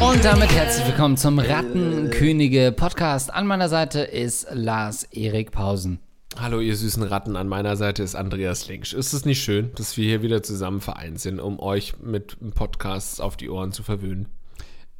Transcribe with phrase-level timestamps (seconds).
[0.00, 3.34] Und damit herzlich willkommen zum Rattenkönige Podcast.
[3.34, 5.98] An meiner Seite ist Lars Erik Pausen.
[6.38, 7.36] Hallo, ihr süßen Ratten.
[7.36, 8.92] An meiner Seite ist Andreas Linksch.
[8.92, 13.18] Ist es nicht schön, dass wir hier wieder zusammen vereint sind, um euch mit Podcasts
[13.18, 14.28] auf die Ohren zu verwöhnen?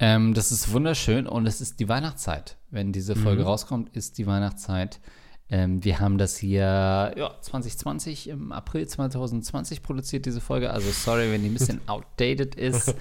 [0.05, 2.59] Ähm, das ist wunderschön und es ist die Weihnachtszeit.
[2.71, 3.49] Wenn diese Folge Mhm.
[3.49, 5.01] rauskommt, ist die Weihnachtszeit.
[5.49, 10.71] Ähm, wir haben das hier ja, 2020, im April 2020 produziert, diese Folge.
[10.71, 12.95] Also sorry, wenn die ein bisschen outdated ist.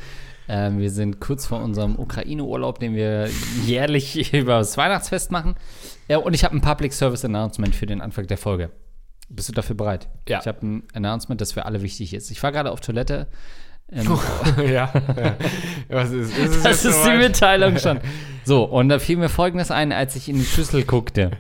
[0.48, 3.30] Ähm, wir sind kurz vor unserem Ukraine-Urlaub, den wir
[3.66, 5.55] jährlich über das Weihnachtsfest machen.
[6.08, 8.72] Ja, und ich habe ein Public Service Announcement für den Anfang der Folge.
[9.30, 10.08] Bist du dafür bereit?
[10.30, 10.40] Ja.
[10.40, 12.32] Ich habe ein Announcement, das für alle wichtig ist.
[12.32, 13.27] Ich war gerade auf Toilette.
[13.94, 14.06] Ähm,
[14.58, 14.92] ja.
[14.94, 15.36] ja.
[15.90, 17.18] Was ist, ist es das ist die?
[17.18, 18.00] Mitteilung schon.
[18.46, 21.32] So, und da fiel mir folgendes ein, als ich in die Schüssel guckte.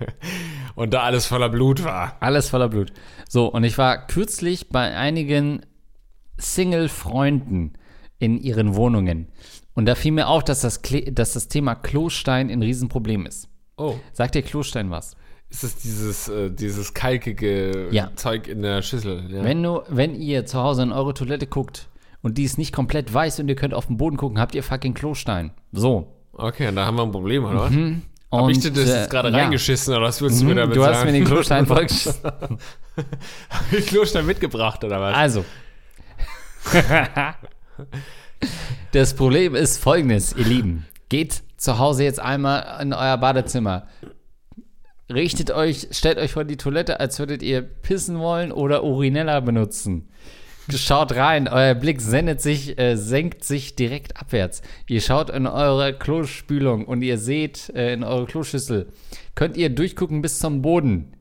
[0.73, 2.15] Und da alles voller Blut war.
[2.21, 2.93] Alles voller Blut.
[3.27, 5.65] So, und ich war kürzlich bei einigen
[6.37, 7.73] Single-Freunden
[8.19, 9.27] in ihren Wohnungen.
[9.73, 13.49] Und da fiel mir auf, dass das, Kle dass das Thema Klostein ein Riesenproblem ist.
[13.75, 13.95] Oh.
[14.13, 15.17] Sagt dir Klostein was?
[15.49, 18.11] Ist es dieses, äh, dieses kalkige Ja.
[18.15, 19.25] Zeug in der Schüssel?
[19.29, 19.43] Ja.
[19.43, 21.89] Wenn, du, wenn ihr zu Hause in eure Toilette guckt
[22.23, 24.63] und die ist nicht komplett weiß und ihr könnt auf den Boden gucken, habt ihr
[24.63, 25.51] fucking Klostein.
[25.71, 26.07] So.
[26.31, 27.59] Okay, und da haben wir ein Problem, oder?
[27.59, 27.71] was?
[27.71, 29.37] Und, Hab ich dir das äh, jetzt gerade ja.
[29.37, 31.11] reingeschissen, oder was willst du mir Mhm, damit Du hast sagen?
[31.11, 32.23] mir den Klostein vorgeschissen.
[32.23, 35.15] Hab ich Klostein mitgebracht, oder was?
[35.15, 35.45] Also.
[38.91, 40.85] das Problem ist folgendes, ihr Lieben.
[41.09, 43.87] Geht zu Hause jetzt einmal in euer Badezimmer.
[45.11, 50.09] Richtet euch, stellt euch vor die Toilette, als würdet ihr pissen wollen oder Urinella benutzen.
[50.69, 54.61] Schaut rein, euer Blick sendet sich, äh, senkt sich direkt abwärts.
[54.87, 58.87] Ihr schaut in eure Klospülung und ihr seht äh, in eure Kloschüssel.
[59.35, 61.17] Könnt ihr durchgucken bis zum Boden?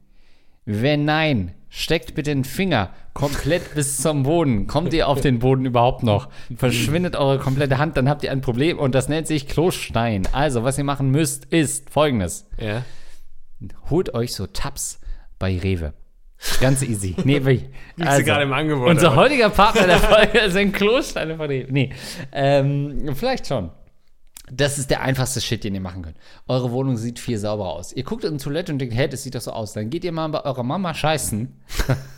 [0.64, 4.68] Wenn nein, steckt bitte den Finger komplett bis zum Boden.
[4.68, 6.28] Kommt ihr auf den Boden überhaupt noch?
[6.56, 10.22] Verschwindet eure komplette Hand, dann habt ihr ein Problem und das nennt sich Klostein.
[10.33, 12.46] Also, was ihr machen müsst, ist folgendes.
[12.58, 12.84] Ja.
[13.90, 15.00] Holt euch so Tabs
[15.38, 15.94] bei Rewe.
[16.61, 17.14] Ganz easy.
[17.25, 17.39] Nee?
[17.39, 17.70] Liegt
[18.13, 19.17] sie gerade im Angebot, Unser oder?
[19.17, 21.73] heutiger Partner der Folge sind Klosteine von Rewe.
[21.73, 21.91] Nee,
[22.33, 23.70] ähm, vielleicht schon.
[24.51, 26.17] Das ist der einfachste Shit, den ihr machen könnt.
[26.47, 27.92] Eure Wohnung sieht viel sauber aus.
[27.92, 29.73] Ihr guckt in die Toilette und denkt, hey, das sieht doch so aus.
[29.73, 31.61] Dann geht ihr mal bei eurer Mama scheißen.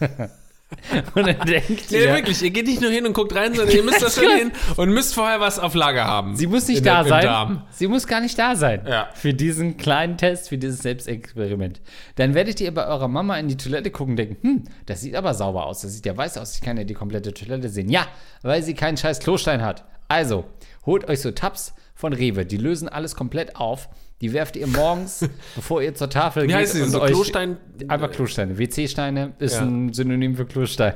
[1.15, 3.75] und dann denkt Nee, ihr, wirklich, ihr geht nicht nur hin und guckt rein, sondern
[3.75, 6.37] ihr müsst da schon hin und müsst vorher was auf Lager haben.
[6.37, 7.63] sie muss nicht da der- sein.
[7.71, 8.83] Sie muss gar nicht da sein.
[8.87, 9.09] Ja.
[9.15, 11.81] Für diesen kleinen Test, für dieses Selbstexperiment.
[12.17, 15.15] Dann werdet ihr bei eurer Mama in die Toilette gucken und denken, hm, das sieht
[15.15, 15.81] aber sauber aus.
[15.83, 16.55] Das sieht ja weiß aus.
[16.55, 17.89] Ich kann ja die komplette Toilette sehen.
[17.89, 18.07] Ja,
[18.43, 19.85] weil sie keinen scheiß Klostein hat.
[20.09, 20.45] Also,
[20.87, 22.45] holt euch so Tabs von Rewe.
[22.45, 23.89] Die lösen alles komplett auf.
[24.25, 26.57] Die werft ihr morgens, bevor ihr zur Tafel Wie geht.
[26.57, 26.81] heißt die?
[26.81, 27.59] und So euch- Klostein?
[27.89, 28.57] Einfach Klosteine.
[28.57, 29.61] WC-Steine ist Ja.
[29.61, 30.95] ein Synonym für Klostein.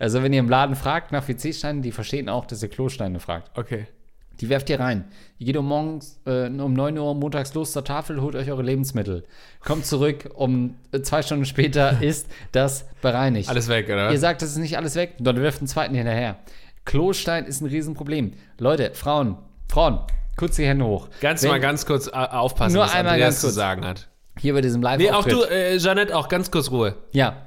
[0.00, 3.56] Also, wenn ihr im Laden fragt nach WC-Steinen, die verstehen auch, dass ihr Klosteine fragt.
[3.56, 3.86] Okay.
[4.40, 5.04] Die werft ihr rein.
[5.38, 8.62] Ihr geht um morgens äh, um 9 Uhr montags los zur Tafel, holt euch eure
[8.64, 9.24] Lebensmittel.
[9.60, 13.48] Kommt zurück, um äh, zwei Stunden später ist das bereinigt.
[13.48, 14.10] Alles weg, oder?
[14.10, 16.36] Ihr sagt, es ist nicht alles weg, dann wirft einen zweiten hinterher.
[16.84, 18.32] Klostein ist ein Riesenproblem.
[18.58, 19.36] Leute, Frauen,
[19.68, 20.00] Frauen,
[20.38, 21.08] kurz die Hände hoch.
[21.20, 23.54] Ganz Wenn- mal ganz kurz äh, aufpassen, Nur was einmal Andreas ganz zu kurz.
[23.56, 24.08] sagen hat.
[24.40, 26.94] Hier bei diesem live Nee, auch du, äh, Jeanette, auch ganz kurz Ruhe.
[27.12, 27.42] Ja,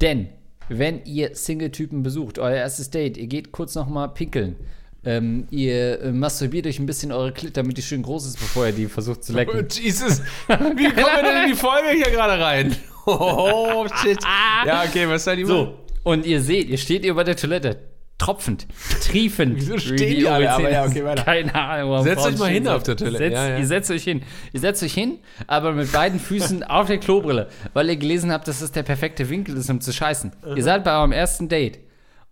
[0.00, 0.28] denn
[0.68, 4.56] wenn ihr Single-Typen besucht, euer erstes Date, ihr geht kurz noch mal pinkeln,
[5.04, 8.66] ähm, ihr äh, masturbiert euch ein bisschen eure Klit, damit die schön groß ist, bevor
[8.66, 9.66] ihr die versucht zu Oh, lecken.
[9.70, 12.76] Jesus, wie kommen wir denn in die Folge hier gerade rein?
[13.10, 14.18] Oh, shit.
[14.66, 17.78] Ja, okay, was seid ihr So, und ihr seht, ihr steht über der Toilette,
[18.18, 18.66] tropfend,
[19.02, 19.56] triefend.
[19.56, 20.50] Wieso stehen wie die alle?
[20.50, 21.22] Aber ja, okay, weiter.
[21.22, 22.02] Keine Ahnung.
[22.02, 23.18] Setzt euch mal hin auf der Toilette.
[23.18, 23.58] Setzt, Ja, ja.
[23.58, 24.22] Ihr setzt euch hin.
[24.52, 28.48] Ihr setzt euch hin, aber mit beiden Füßen auf der Klobrille, weil ihr gelesen habt,
[28.48, 30.32] dass das der perfekte Winkel ist, um zu scheißen.
[30.56, 31.78] Ihr seid bei eurem ersten Date.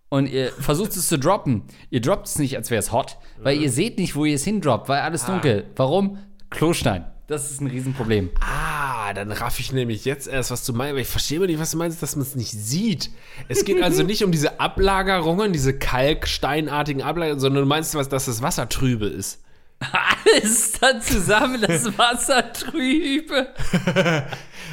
[0.09, 1.63] Und ihr versucht es zu droppen.
[1.89, 4.45] Ihr droppt es nicht, als wäre es hot, weil ihr seht nicht, wo ihr es
[4.45, 5.65] hindroppt, weil alles dunkel.
[5.75, 6.19] Warum?
[6.49, 7.05] Klostein.
[7.27, 8.29] Das ist ein Riesenproblem.
[8.39, 10.91] Ah, dann raff ich nämlich jetzt erst, was du meinst.
[10.91, 13.09] Aber ich verstehe mal nicht, was du meinst, dass man es nicht sieht.
[13.49, 18.41] Es geht also nicht um diese Ablagerungen, diese kalksteinartigen Ablagerungen, sondern du meinst, dass das
[18.41, 19.41] Wasser trübe ist.
[19.79, 23.47] Alles dann zusammen, das Wasser trübe.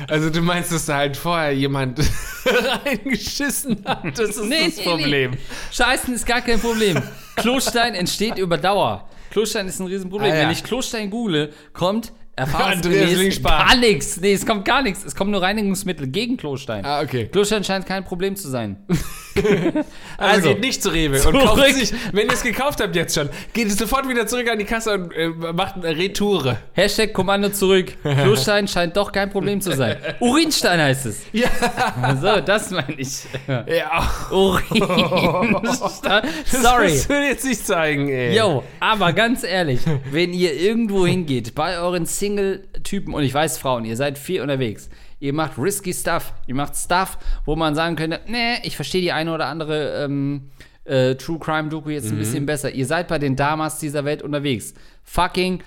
[0.09, 2.01] Also du meinst, dass da halt vorher jemand
[2.45, 4.19] reingeschissen hat.
[4.19, 5.31] Das ist das Problem.
[5.31, 5.39] Nee.
[5.71, 7.01] Scheißen ist gar kein Problem.
[7.37, 9.09] Klostein entsteht über Dauer.
[9.31, 10.33] Klostein ist ein Riesenproblem.
[10.33, 10.43] Ah, ja.
[10.43, 14.21] Wenn ich Klostein google, kommt erfahrungsgemäß gar nichts.
[14.21, 15.05] Nee, es kommt gar nichts.
[15.05, 16.85] Es kommen nur Reinigungsmittel gegen Klostein.
[16.85, 17.27] Ah, okay.
[17.27, 18.77] Klostein scheint kein Problem zu sein.
[19.37, 19.83] Also,
[20.17, 21.43] Also, geht nicht zu Rewe und zurück.
[21.43, 24.65] kauft sich, wenn ihr es gekauft habt jetzt schon, geht sofort wieder zurück an die
[24.65, 26.59] Kasse und äh, macht eine Retoure.
[26.73, 27.95] Hashtag Kommando zurück.
[28.03, 29.97] Klostein scheint doch kein Problem zu sein.
[30.21, 31.23] Urinstein heißt es.
[31.33, 31.49] Ja.
[32.21, 33.25] So, das meine ich.
[33.49, 34.09] Ja.
[34.31, 36.29] Urinstein.
[36.47, 36.89] Sorry.
[36.93, 38.37] Das will jetzt nicht zeigen, ey.
[38.37, 43.85] Yo, aber ganz ehrlich, wenn ihr irgendwo hingeht, bei euren Single-Typen, und ich weiß, Frauen,
[43.85, 44.89] ihr seid viel unterwegs,
[45.21, 49.13] ihr macht risky Stuff, ihr macht Stuff, wo man sagen könnte, nee, ich verstehe die
[49.13, 50.51] eine oder andere ähm,
[50.85, 52.71] äh, True Crime-Doku jetzt ein bisschen besser.
[52.71, 54.73] Ihr seid bei den Damas dieser Welt unterwegs.
[55.03, 55.63] Fucking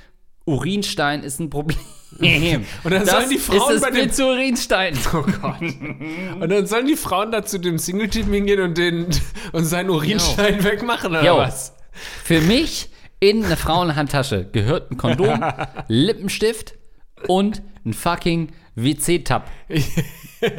[0.45, 1.77] Urinstein ist ein Problem.
[2.83, 4.97] Und dann sollen die Frauen ist das bei zu Urinstein.
[5.13, 5.61] Oh Gott.
[5.61, 9.07] Und dann sollen die Frauen da zu dem Single-Typen hingehen und, den,
[9.51, 11.37] und seinen Urinstein wegmachen, oder Yo.
[11.37, 11.75] was?
[12.23, 12.89] Für mich
[13.19, 15.43] in eine Frauenhandtasche gehört ein Kondom,
[15.87, 16.75] Lippenstift
[17.27, 19.49] und ein fucking WC-Tab.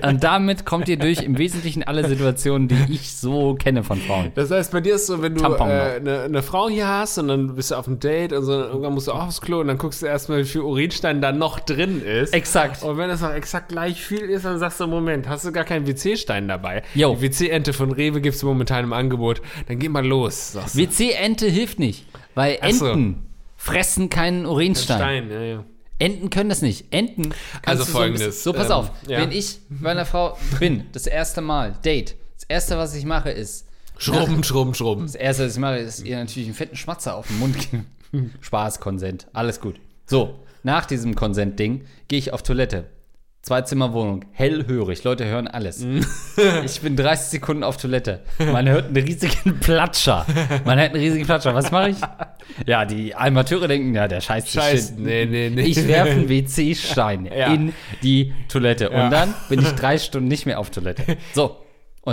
[0.03, 4.33] Und damit kommt ihr durch im Wesentlichen alle Situationen, die ich so kenne von Frauen.
[4.35, 7.29] Das heißt, bei dir ist so, wenn du äh, eine, eine Frau hier hast und
[7.29, 9.69] dann bist du auf einem Date und so, irgendwann musst du auch aufs Klo und
[9.69, 12.35] dann guckst du erstmal, wie viel Urinstein da noch drin ist.
[12.35, 12.83] Exakt.
[12.83, 15.65] Und wenn es noch exakt gleich viel ist, dann sagst du, Moment, hast du gar
[15.65, 16.83] keinen WC-Stein dabei?
[16.95, 17.15] Jo.
[17.15, 19.43] Die WC-Ente von Rewe gibt es momentan im Angebot.
[19.69, 20.59] Dann geh mal los.
[20.75, 22.08] WC-Ente hilft nicht,
[22.39, 22.87] weil Ach so.
[22.87, 23.27] Enten
[23.57, 24.97] fressen keinen Urinstein.
[24.99, 25.65] Stein, ja, ja.
[25.99, 26.87] Enten können das nicht.
[26.93, 27.25] Enten.
[27.25, 28.91] kannst Also du so folgendes, bisschen- So, pass ähm, auf.
[29.09, 29.19] ja.
[29.21, 33.31] Wenn ich bei einer Frau bin, das erste Mal, Date, das erste, was ich mache,
[33.31, 33.67] ist,
[34.01, 35.03] Schrubben, schrubben, schrubben.
[35.07, 37.87] Das erste, was ich mache, ist ihr natürlich einen fetten Schmatzer auf den Mund geben.
[38.41, 39.81] Spaß, Konsent, alles gut.
[40.07, 42.85] So, nach diesem Konsent-Ding gehe ich auf Toilette.
[43.49, 45.83] Zwei-Zimmer-Wohnung, hellhörig, Leute hören alles.
[46.67, 48.21] Ich bin 30 Sekunden auf Toilette.
[48.39, 50.27] Man hört einen riesigen Platscher.
[50.67, 51.55] Man hört einen riesigen Platscher.
[51.55, 51.97] Was mache ich?
[52.67, 55.03] Ja, die Amateure denken, ja, der scheißt sich Scheiße, hin.
[55.05, 55.63] nee, nee, nee.
[55.63, 57.53] Ich werfe einen WC-Stein Ja.
[57.55, 57.73] in
[58.03, 58.91] die Toilette.
[58.93, 59.05] Ja.
[59.07, 61.17] Und dann bin ich drei Stunden nicht mehr auf Toilette.
[61.35, 61.57] So.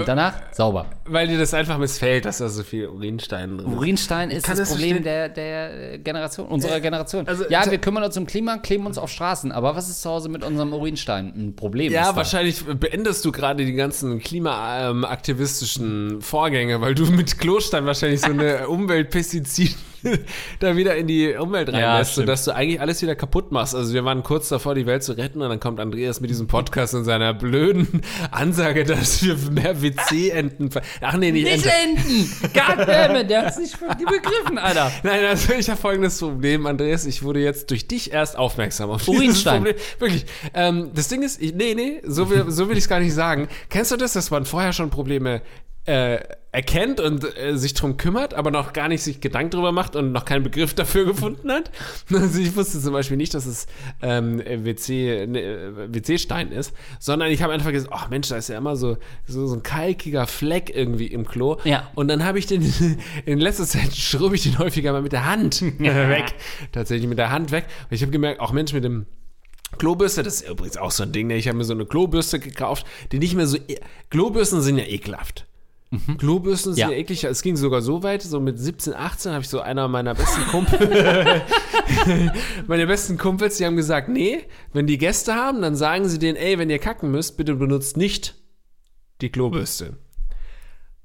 [0.01, 0.87] Und danach sauber.
[1.05, 3.77] Weil dir das einfach missfällt, dass da so viel Urinstein drin ist.
[3.77, 7.27] Urinstein ist das das Problem der, der Generation, unserer Generation.
[7.27, 10.09] also, ja, wir kümmern uns um Klima, kleben uns auf Straßen, aber was ist zu
[10.09, 11.33] Hause mit unserem Urinstein?
[11.35, 17.85] Ein Problem Ja, wahrscheinlich beendest du gerade die ganzen klimaaktivistischen Vorgänge, weil du mit Klostein
[17.85, 19.75] wahrscheinlich so eine Umweltpestizid
[20.59, 22.27] da wieder in die Umwelt Ja, reinlässt, stimmt.
[22.27, 23.75] sodass du eigentlich alles wieder kaputt machst.
[23.75, 26.47] Also wir waren kurz davor, die Welt zu retten und dann kommt Andreas mit diesem
[26.47, 30.71] Podcast und seiner blöden Ansage, dass wir mehr WC-Enten...
[30.71, 32.01] ver- Ach nee, nicht, Nicht Enten.
[32.01, 32.51] Enten!
[32.53, 34.91] Goddammit, der hat's nicht begriffen, Alter.
[35.03, 37.05] Nein, also ich habe folgendes Problem, Andreas.
[37.05, 39.43] Ich wurde jetzt durch dich erst aufmerksam auf dieses.
[39.43, 39.75] Problem.
[39.99, 40.25] Wirklich.
[40.53, 43.13] Ähm, das Ding ist, ich, nee, nee, so will, so will ich es gar nicht
[43.13, 43.47] sagen.
[43.69, 45.41] Kennst du das, dass man vorher schon Probleme
[45.85, 46.19] äh,
[46.55, 50.13] erkennt und äh, sich drum kümmert, aber noch gar nicht sich Gedanken drüber macht und
[50.13, 51.69] noch keinen Begriff dafür gefunden hat?
[52.15, 53.67] Also ich wusste zum Beispiel nicht, dass es
[54.01, 58.47] ähm, WC, ne, äh, WC-Stein ist, sondern ich habe einfach gesagt, ach Mensch, da ist
[58.47, 58.97] ja immer so,
[59.27, 61.57] so, so ein kalkiger Fleck irgendwie im Klo.
[61.65, 61.91] Ja.
[61.95, 62.61] Und dann habe ich den,
[63.25, 66.35] in letzter Zeit schrubbe ich den häufiger mal mit der Hand weg.
[66.71, 67.65] Tatsächlich mit der Hand weg.
[67.89, 69.05] Und ich habe gemerkt, auch Mensch, mit dem
[69.77, 71.35] Klobürste, das ist übrigens auch so ein Ding, ne?
[71.35, 73.77] ich habe mir so eine Klobürste gekauft, die nicht mehr so, e
[74.09, 75.47] Klobürsten sind ja ekelhaft.
[76.17, 76.89] Klobürsten sind Ja.
[76.89, 76.97] ja.
[76.97, 77.23] eklig.
[77.23, 80.41] Es ging sogar so weit, so mit 17, 18 habe ich so einer meiner besten
[80.51, 81.41] Kumpel,
[82.67, 84.43] meine besten Kumpels, die haben gesagt, nee,
[84.73, 87.97] wenn die Gäste haben, dann sagen sie denen, ey, wenn ihr kacken müsst, bitte benutzt
[87.97, 88.35] nicht
[89.21, 89.97] die Klobürste.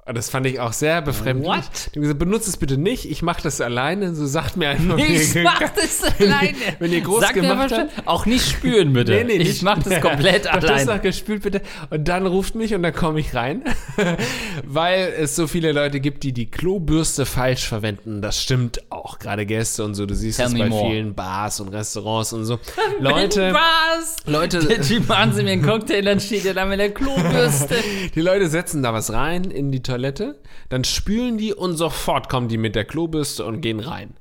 [0.06, 1.47] Und das fand ich auch sehr befremdlich.
[1.49, 1.62] What?
[1.94, 4.12] Die haben gesagt, benutzt es bitte nicht, ich mache das alleine.
[4.14, 6.55] So sagt mir einfach, Ich wenn mach das alleine.
[6.81, 7.91] wenn ihr groß Sag mir gemacht habt.
[8.08, 9.12] Auch nicht spüren, bitte.
[9.12, 9.62] Nee, nee, ich nicht.
[9.62, 10.94] mach das komplett Doch, das alleine.
[10.96, 11.63] noch gespült bitte.
[11.91, 13.63] Und dann ruft mich und dann komme ich rein.
[14.65, 18.22] Weil es so viele Leute gibt, die die Klobürste falsch verwenden.
[18.22, 19.19] Das stimmt auch.
[19.19, 20.06] Gerade Gäste und so.
[20.06, 20.91] Du siehst es me bei more.
[20.91, 22.58] vielen Bars und Restaurants und so.
[22.98, 24.17] Leute, Was?
[24.27, 27.77] Leute, Der Typ machen sie mir einen Cocktail, dann steht er da mit der Klobürste.
[28.15, 30.00] die Leute setzen da was rein in die Toilette,
[30.69, 34.15] dann spülen die und sofort kommen die mit der Klobürste und gehen rein.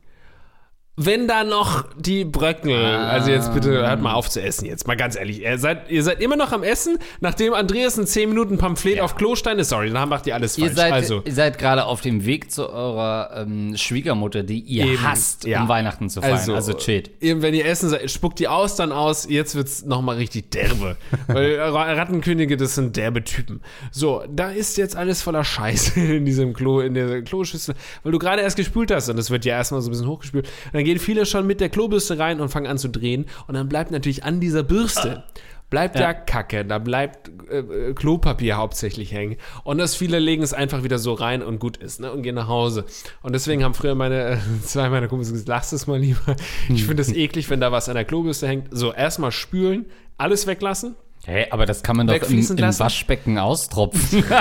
[1.01, 4.98] Wenn da noch die Bröckel, also jetzt bitte hört mal auf zu essen jetzt, mal
[4.98, 8.58] ganz ehrlich, ihr seid, ihr seid immer noch am Essen, nachdem Andreas ein 10 Minuten
[8.58, 10.75] Pamphlet auf Klostein ist, sorry, dann macht ihr alles Ihr falsch.
[10.77, 15.01] seid, also, ihr seid gerade auf dem Weg zu eurer ähm, Schwiegermutter, die ihr Eben,
[15.01, 15.62] hasst, ja.
[15.62, 16.34] um Weihnachten zu feiern.
[16.34, 17.12] Also, Also, chillt.
[17.22, 19.25] eben, wenn ihr essen seid, spuckt die aus, dann aus.
[19.29, 20.98] Jetzt wird's noch mal richtig derbe.
[21.27, 23.62] Weil Ra- Rattenkönige, das sind derbe Typen.
[23.91, 28.20] So, da ist jetzt alles voller Scheiße in diesem Klo, in der Kloschüssel, weil du
[28.20, 30.50] gerade erst gespült hast und das wird ja erstmal so ein bisschen hochgespült.
[30.74, 33.69] Dann gehen viele schon mit der Klobürste rein und fangen an zu drehen und dann
[33.69, 35.24] bleibt natürlich an dieser Bürste
[35.69, 36.01] bleibt Ja.
[36.01, 39.38] da Kacke, da bleibt äh, äh, Klopapier hauptsächlich hängen.
[39.63, 42.12] Und das viele legen es einfach wieder so rein und gut ist, ne?
[42.12, 42.86] Und gehen nach Hause.
[43.22, 46.36] Und deswegen haben früher meine, äh, zwei meiner Kumpels gesagt, lass es mal lieber.
[46.69, 48.69] Ich finde es eklig, wenn da was an der Klobürste hängt.
[48.72, 49.86] So, erstmal spülen,
[50.17, 50.96] alles weglassen.
[51.30, 52.80] Hä, aber das kann man doch im, im?
[52.80, 54.24] Waschbecken austropfen.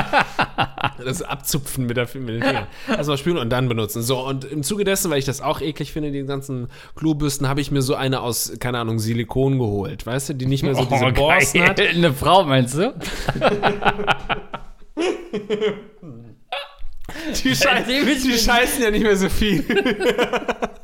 [1.05, 2.67] Das abzupfen mit, der, mit den Fingern.
[2.89, 4.03] Erstmal spülen und dann benutzen.
[4.03, 7.61] So, und im Zuge dessen, weil ich das auch eklig finde, die ganzen Klobürsten, habe
[7.61, 10.07] ich mir so eine aus, keine Ahnung, Silikon geholt.
[10.07, 11.81] Weißt du, die nicht mehr so diese Borsten hat.
[11.81, 12.95] Oh, Eine Frau, meinst du?
[17.45, 19.65] Die, scheiß, die scheißen ja nicht mehr so viel.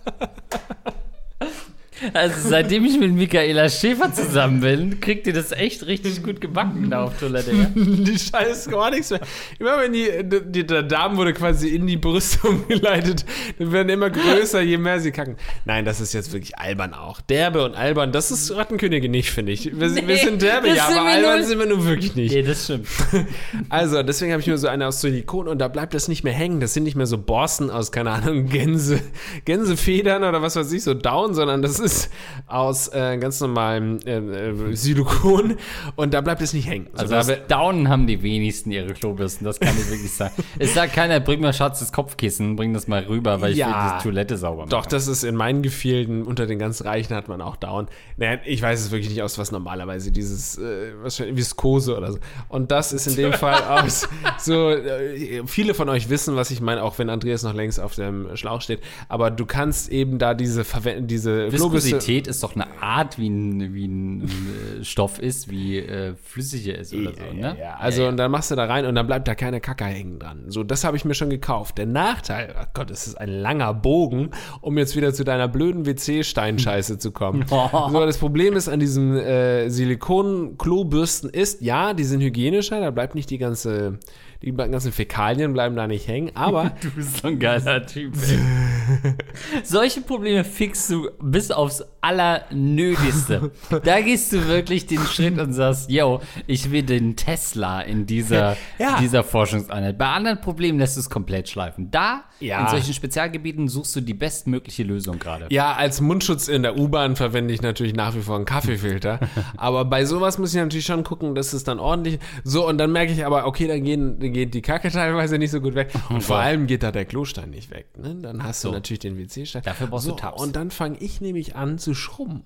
[2.14, 6.88] Also seitdem ich mit Michaela Schäfer zusammen bin, kriegt ihr das echt richtig gut gebacken
[6.88, 7.50] da auf Toilette.
[7.52, 7.66] Ja?
[7.74, 9.20] Die scheißen gar nichts mehr.
[9.58, 10.08] Immer wenn die,
[10.52, 13.24] die, der Darm wurde quasi in die Brüste umgeleitet,
[13.58, 15.36] dann werden immer größer, je mehr sie kacken.
[15.64, 17.20] Nein, das ist jetzt wirklich albern auch.
[17.20, 19.76] Derbe und albern, das ist Rattenkönigin nicht, finde ich.
[19.78, 22.32] Wir, sind- wir Nee, sind derbe, ja, aber albern sind wir nun wirklich nicht.
[22.32, 22.86] Nee, das stimmt.
[23.68, 26.32] Also, deswegen habe ich mir so eine aus Silikon und da bleibt das nicht mehr
[26.32, 26.60] hängen.
[26.60, 29.00] Das sind nicht mehr so Borsten aus, keine Ahnung, Gänse,
[29.44, 32.03] Gänsefedern oder was weiß ich, so Down, sondern das ist
[32.46, 35.56] aus äh, ganz normalem äh, äh, Silikon
[35.96, 36.88] und da bleibt es nicht hängen.
[36.94, 40.34] So, Also wär- Daunen haben die wenigsten ihre Klobürsten, das kann ich wirklich sagen.
[40.58, 43.66] Es sagt keiner, bring mal Schatz das Kopfkissen, bring das mal rüber, weil ich Ja.
[43.92, 44.70] will die Toilette sauber machen.
[44.70, 47.86] Doch, das ist in meinen Gefilden, unter den ganz Reichen hat man auch Down.
[48.16, 52.18] Naja, ich weiß es wirklich nicht aus, was normalerweise dieses, äh, wahrscheinlich Viskose oder so.
[52.48, 54.08] Und das ist in dem Fall aus
[54.38, 57.94] so, äh, viele von euch wissen, was ich meine, auch wenn Andreas noch längst auf
[57.94, 58.80] dem Schlauch steht.
[59.08, 60.64] Aber du kannst eben da diese,
[61.02, 65.78] diese Klobürste- Viskosität ist doch eine Art, wie ein, wie ein äh, Stoff ist, wie
[65.78, 67.56] äh, flüssige ist oder so, ne?
[67.60, 70.18] Ja, also und dann machst du da rein und dann bleibt da keine Kacke hängen
[70.18, 70.44] dran.
[70.48, 71.78] So, das habe ich mir schon gekauft.
[71.78, 75.86] Der Nachteil, oh Gott, es ist ein langer Bogen, um jetzt wieder zu deiner blöden
[75.86, 77.44] WC-Steinscheiße zu kommen.
[77.48, 83.14] so, das Problem ist an diesen äh, Silikon-Klobürsten ist, ja, die sind hygienischer, da bleibt
[83.14, 83.98] nicht die ganze,
[84.44, 89.14] die ganzen Fäkalien bleiben da nicht hängen, aber Du bist so ein geiler Typ, ey.
[89.64, 93.50] Solche Probleme fixst du bis aufs Allernötigste.
[93.84, 98.56] Da gehst du wirklich den Schritt und sagst, yo, ich will den Tesla in dieser,
[98.78, 98.98] Ja.
[99.00, 99.98] dieser Forschungseinheit.
[99.98, 101.90] Bei anderen Problemen lässt du es komplett schleifen.
[101.90, 102.62] Da, Ja.
[102.62, 105.46] in solchen Spezialgebieten, suchst du die bestmögliche Lösung gerade.
[105.50, 109.20] Ja, als Mundschutz in der U-Bahn verwende ich natürlich nach wie vor einen Kaffeefilter.
[109.56, 112.18] aber bei sowas muss ich natürlich schon gucken, dass es dann ordentlich.
[112.44, 115.60] So, und dann merke ich aber, okay, da gehen, geht die Kacke teilweise nicht so
[115.62, 115.92] gut weg.
[116.10, 117.86] Und vor allem geht da der Klostein nicht weg.
[117.96, 118.16] Ne?
[118.20, 118.68] Dann hast So.
[118.68, 119.62] du natürlich den WC-Stein.
[119.62, 120.42] Dafür brauchst du so, Tabs.
[120.42, 122.42] Und dann fange ich nämlich an zu schrubben.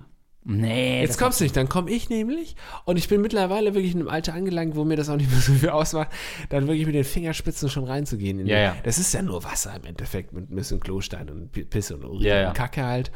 [0.50, 4.00] Nee, Jetzt kommst du nicht, dann komme ich nämlich und ich bin mittlerweile wirklich in
[4.00, 6.09] einem Alter angelangt, wo mir das auch nicht mehr so viel ausmacht,
[6.49, 8.40] dann wirklich mit den Fingerspitzen schon reinzugehen.
[8.40, 8.76] in Ja, ja.
[8.83, 12.23] Das ist ja nur Wasser im Endeffekt mit ein bisschen Klostein und Pisse und Urin
[12.23, 12.49] Ja, ja.
[12.49, 13.11] und Kacke halt.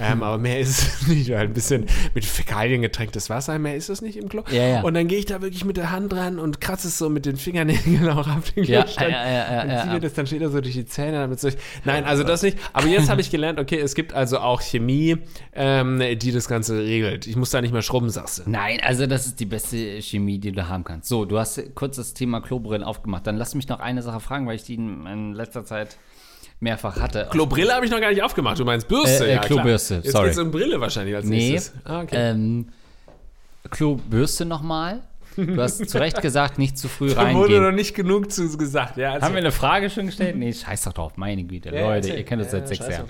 [0.00, 3.88] Ähm, aber mehr ist es nicht, halt ein bisschen mit Fäkalien getränktes Wasser, mehr ist
[3.88, 4.42] es nicht im Klo.
[4.50, 4.80] Ja, ja.
[4.82, 7.26] Und dann gehe ich da wirklich mit der Hand dran und kratze es so mit
[7.26, 9.12] den Fingernägeln auch ab den Klostein.
[9.12, 9.94] ja, ja, ja, und ja, ziehe ja.
[9.94, 11.54] mir das dann später so durch die Zähne damit durch.
[11.84, 12.58] Nein, also das nicht.
[12.72, 15.18] Aber jetzt habe ich gelernt, okay, es gibt also auch Chemie,
[15.54, 17.26] ähm, die das Ganze regelt.
[17.26, 18.42] Ich muss da nicht mehr schrubben, sagst du.
[18.50, 21.08] Nein, also das ist die beste Chemie, die du haben kannst.
[21.08, 23.26] So, du hast kurz das Thema Klobrillen aufgemacht.
[23.26, 25.96] Dann lass mich noch eine Sache fragen, weil ich die in, in letzter Zeit
[26.60, 27.28] mehrfach hatte.
[27.30, 28.58] Klobrille habe ich noch gar nicht aufgemacht.
[28.58, 29.40] Du meinst Bürste, Äh, äh, ja.
[29.40, 30.26] Klobürste, Jetzt sorry.
[30.28, 31.74] geht's um Brille wahrscheinlich als Nee, nächstes.
[31.84, 32.16] Ah, okay.
[32.30, 32.68] ähm,
[33.70, 35.00] Klobürste nochmal.
[35.36, 37.74] Du hast zu Recht gesagt, nicht zu früh da wurde noch reingehen.
[37.76, 38.98] nicht genug zu gesagt.
[38.98, 40.36] Ja, Haben wir eine Frage schon gestellt?
[40.36, 41.70] Nee, scheiß doch drauf, meine Güte.
[41.70, 43.06] Leute, ihr kennt uns seit sechs Jahren.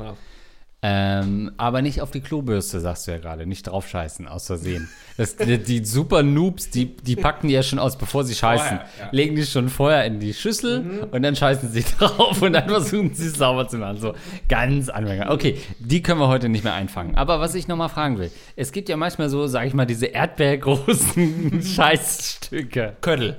[0.84, 3.46] Ähm, aber nicht auf die Klobürste, sagst du ja gerade.
[3.46, 4.88] Nicht drauf scheißen, aus Versehen.
[5.16, 8.66] Das, die, die super Noobs, die, die packen die ja schon aus, bevor sie scheißen.
[8.78, 9.08] Vorher, ja.
[9.12, 13.14] Legen die schon vorher in die Schüssel und dann scheißen sie drauf und dann versuchen
[13.14, 13.98] sie es sauber zu machen.
[13.98, 14.14] So
[14.48, 15.30] ganz Anfänger.
[15.30, 17.14] Okay, die können wir heute nicht mehr einfangen.
[17.14, 18.32] Aber was ich nochmal fragen will.
[18.56, 21.62] Es gibt ja manchmal so, sag ich mal, diese erdbeergroßen
[22.16, 22.96] Scheißstücke.
[23.00, 23.36] Köttel.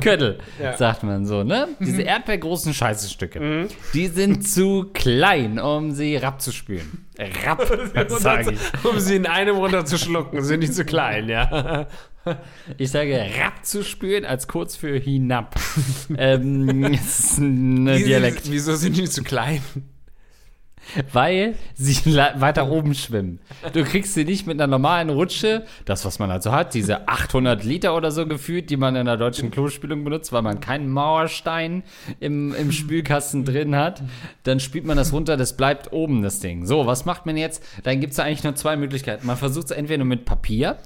[0.00, 0.76] Köttel, Ja.
[0.76, 1.68] sagt man so, ne?
[1.80, 3.68] Diese erdbeergroßen Scheißestücke.
[3.92, 6.77] Die sind zu klein, um sie rapzuspülen.
[7.46, 8.84] Rapp, sage ich.
[8.84, 11.86] um sie in einem runterzuschlucken, sind die zu klein, ja.
[12.76, 15.58] Ich sage rapzuspülen als kurz für hinab.
[16.18, 18.50] ähm, das ist ein Dialekt.
[18.50, 19.62] Wieso sind die zu klein?
[21.12, 23.40] Weil sie weiter oben schwimmen.
[23.72, 27.64] Du kriegst sie nicht mit einer normalen Rutsche, das, was man also hat, diese 800
[27.64, 31.82] Liter oder so gefühlt, die man in der deutschen Klospülung benutzt, weil man keinen Mauerstein
[32.20, 34.02] im, im Spülkasten drin hat.
[34.44, 36.66] Dann spült man das runter, das bleibt oben, das Ding.
[36.66, 37.62] So, was macht man jetzt?
[37.82, 39.26] Dann gibt es eigentlich nur zwei Möglichkeiten.
[39.26, 40.78] Man versucht es entweder mit Papier,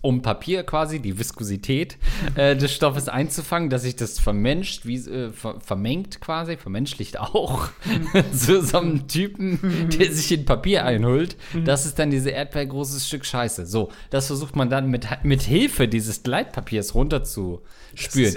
[0.00, 1.98] um Papier quasi, die Viskosität
[2.34, 7.68] äh, des Stoffes einzufangen, dass sich das vermenscht, wie, äh, ver vermengt quasi, vermenschlicht auch,
[8.32, 11.36] zu so einem Typen, der sich in Papier einhüllt.
[11.64, 13.66] Das ist dann diese erdbeergroßes Stück Scheiße.
[13.66, 16.94] So, das versucht man dann mit, mit Hilfe dieses Gleitpapiers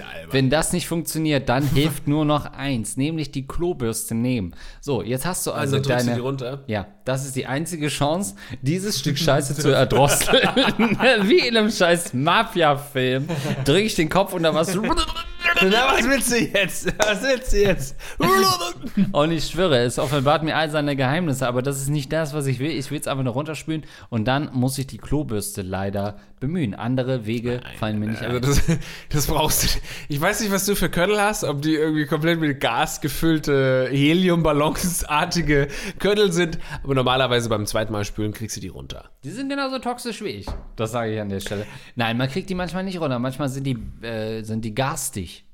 [0.03, 0.33] albern.
[0.33, 4.55] Wenn das nicht funktioniert, dann hilft nur noch eins, nämlich die Klobürste nehmen.
[4.79, 6.15] So, jetzt hast du also, Also deine...
[6.15, 6.63] die runter?
[6.67, 10.41] Ja, das ist die einzige Chance, dieses Stück Scheiße zu erdrosseln.
[11.23, 13.27] Wie jedem scheiß Mafia-Film
[13.65, 14.75] drücke ich den Kopf unter was.
[14.75, 16.93] Na, was willst du jetzt?
[16.97, 17.95] Was willst du jetzt?
[19.11, 22.47] Und ich schwöre, es offenbart mir all seine Geheimnisse, aber das ist nicht das, was
[22.47, 22.71] ich will.
[22.71, 26.73] Ich will es einfach nur runterspülen und dann muss ich die Klobürste leider bemühen.
[26.73, 28.41] Andere Wege fallen mir nicht Also ein.
[28.41, 28.61] das,
[29.09, 29.79] das brauchst du.
[30.09, 33.87] Ich weiß nicht, was du für Köttel hast, ob die irgendwie komplett mit Gas gefüllte
[33.89, 35.69] Heliumballonsartige
[35.99, 39.09] Köttel sind, aber normalerweise beim zweiten Mal spülen kriegst du die runter.
[39.23, 40.47] Die sind genauso toxisch wie ich.
[40.75, 41.65] Das sage ich an der Stelle.
[41.95, 43.19] Nein, man kriegt die manchmal nicht runter.
[43.19, 45.45] Manchmal sind die, äh, sind die garstig.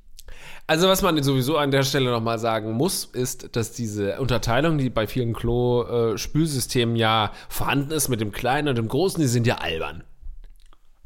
[0.67, 4.89] Also was man sowieso an der Stelle nochmal sagen muss, ist, dass diese Unterteilung, die
[4.89, 9.56] bei vielen Klo-Spülsystemen ja vorhanden ist mit dem Kleinen und dem Großen, die sind ja
[9.56, 10.03] albern.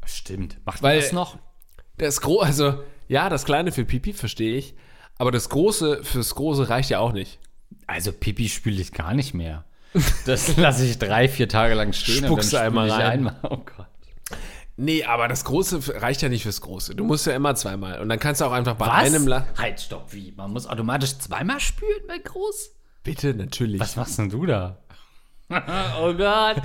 [0.04, 0.58] Stimmt.
[0.64, 1.38] Macht Weil- das noch?
[1.98, 4.74] Das Gro also ja, das Kleine für Pipi verstehe ich,
[5.18, 7.38] aber das Große fürs Große reicht ja auch nicht.
[7.86, 9.64] Also Pipi spüle ich gar nicht mehr.
[10.24, 13.02] Das lasse ich drei, vier Tage lang stehen Spuckst und du dann einmal rein.
[13.28, 13.36] einmal.
[13.42, 13.86] Oh Gott.
[14.78, 16.94] Nee, aber das Große reicht ja nicht fürs Große.
[16.94, 18.00] Du musst ja immer zweimal.
[18.00, 18.94] Und dann kannst du auch einfach bei Was?
[19.04, 20.32] einem La Halt, stopp, wie?
[20.34, 22.70] Man muss automatisch zweimal spülen bei groß?
[23.04, 23.80] Bitte, natürlich.
[23.80, 24.78] Was machst denn du da?
[26.02, 26.56] oh Gott.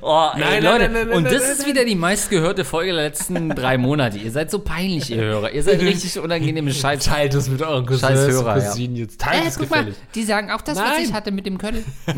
[0.00, 0.88] Oh, ey, Nein, Leute.
[0.88, 4.18] nein, nein, und das ist wieder die meistgehörte Folge der letzten drei Monate.
[4.18, 5.50] Ihr seid so peinlich, ihr Hörer.
[5.52, 7.04] Ihr seid richtig unangenehme Scheiß.
[7.04, 8.68] Teilt es mit euren Cousins, Scheiß Hörer, ja.
[8.68, 9.20] Cousinen jetzt.
[9.20, 9.98] Teilt Äh, es guck mal, gefällig.
[10.14, 11.84] die sagen auch das, was ich hatte mit dem Köttel.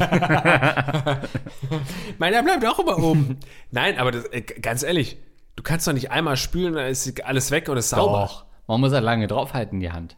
[2.18, 3.38] Meiner bleibt auch immer oben.
[3.70, 5.16] Nein, aber das, äh, ganz ehrlich,
[5.56, 8.26] du kannst doch nicht einmal spülen, dann ist alles weg und ist sauber.
[8.28, 8.44] Doch.
[8.66, 10.16] Man muss halt lange draufhalten, die Hand.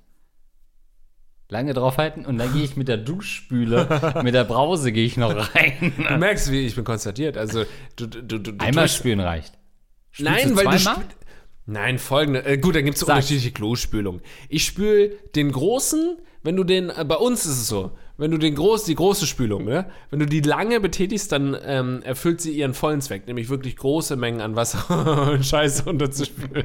[1.48, 5.34] Lange draufhalten und dann gehe ich mit der Duschspüle, mit der Brause gehe ich noch
[5.54, 5.92] rein.
[5.96, 7.36] Du merkst, wie ich bin konstatiert.
[7.36, 9.54] Also, du, du, du, Einmal spülen reicht.
[10.10, 10.84] Spülst Nein, weil du
[11.66, 12.44] Nein, folgende.
[12.44, 14.22] Äh, gut, dann gibt es unterschiedliche Klospülungen.
[14.48, 18.38] Ich spül den großen, wenn du den, äh, bei uns ist es so, wenn du
[18.38, 19.90] den groß, die große Spülung, ne?
[20.10, 24.16] Wenn du die lange betätigst, dann ähm, erfüllt sie ihren vollen Zweck, nämlich wirklich große
[24.16, 26.64] Mengen an Wasser und Scheiße runterzuspülen.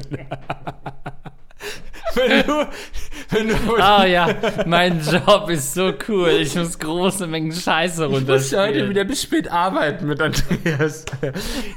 [2.16, 2.68] Wenn du,
[3.30, 6.30] wenn du, Ah ja, mein Job ist so cool.
[6.30, 11.06] Ich muss große Mengen Scheiße Ich muss heute wieder bis spät arbeiten mit Andreas.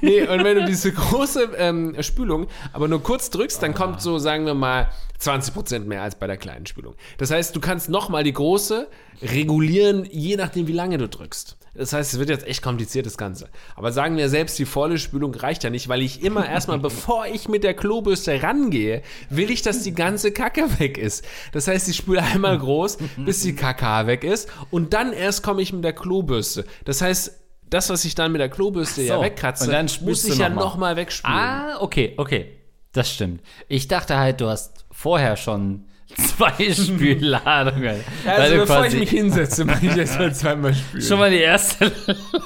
[0.00, 4.19] nee, und wenn du diese große ähm, Spülung aber nur kurz drückst, dann kommt so,
[4.19, 4.90] sagen wir mal,
[5.21, 6.94] 20% mehr als bei der kleinen Spülung.
[7.18, 8.88] Das heißt, du kannst nochmal die große
[9.22, 11.57] regulieren, je nachdem, wie lange du drückst.
[11.77, 13.48] Das heißt, es wird jetzt echt kompliziert, das Ganze.
[13.75, 17.27] Aber sagen wir selbst, die volle Spülung reicht ja nicht, weil ich immer erstmal, bevor
[17.27, 21.24] ich mit der Klobürste rangehe, will ich, dass die ganze Kacke weg ist.
[21.53, 25.62] Das heißt, ich spüle einmal groß, bis die Kaka weg ist und dann erst komme
[25.62, 26.64] ich mit der Klobürste.
[26.85, 27.33] Das heißt,
[27.70, 30.48] das, was ich dann mit der Klobürste ja so, wegkratze, dann spülst muss ich ja
[30.48, 30.62] noch mal.
[30.64, 31.37] nochmal wegspülen.
[31.37, 32.53] Ah, okay, okay.
[32.92, 33.40] Das stimmt.
[33.68, 37.96] Ich dachte halt, du hast vorher schon zwei Spülladungen.
[38.24, 41.03] weil also bevor ich mich hinsetze, mache ich erstmal zweimal spülen.
[41.03, 41.87] schon mal die erste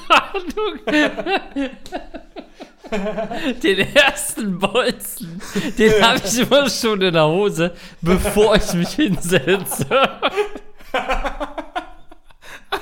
[0.09, 1.70] Ladung.
[3.62, 5.40] Den ersten Bolzen,
[5.79, 9.87] den habe ich immer schon in der Hose, bevor ich mich hinsetze.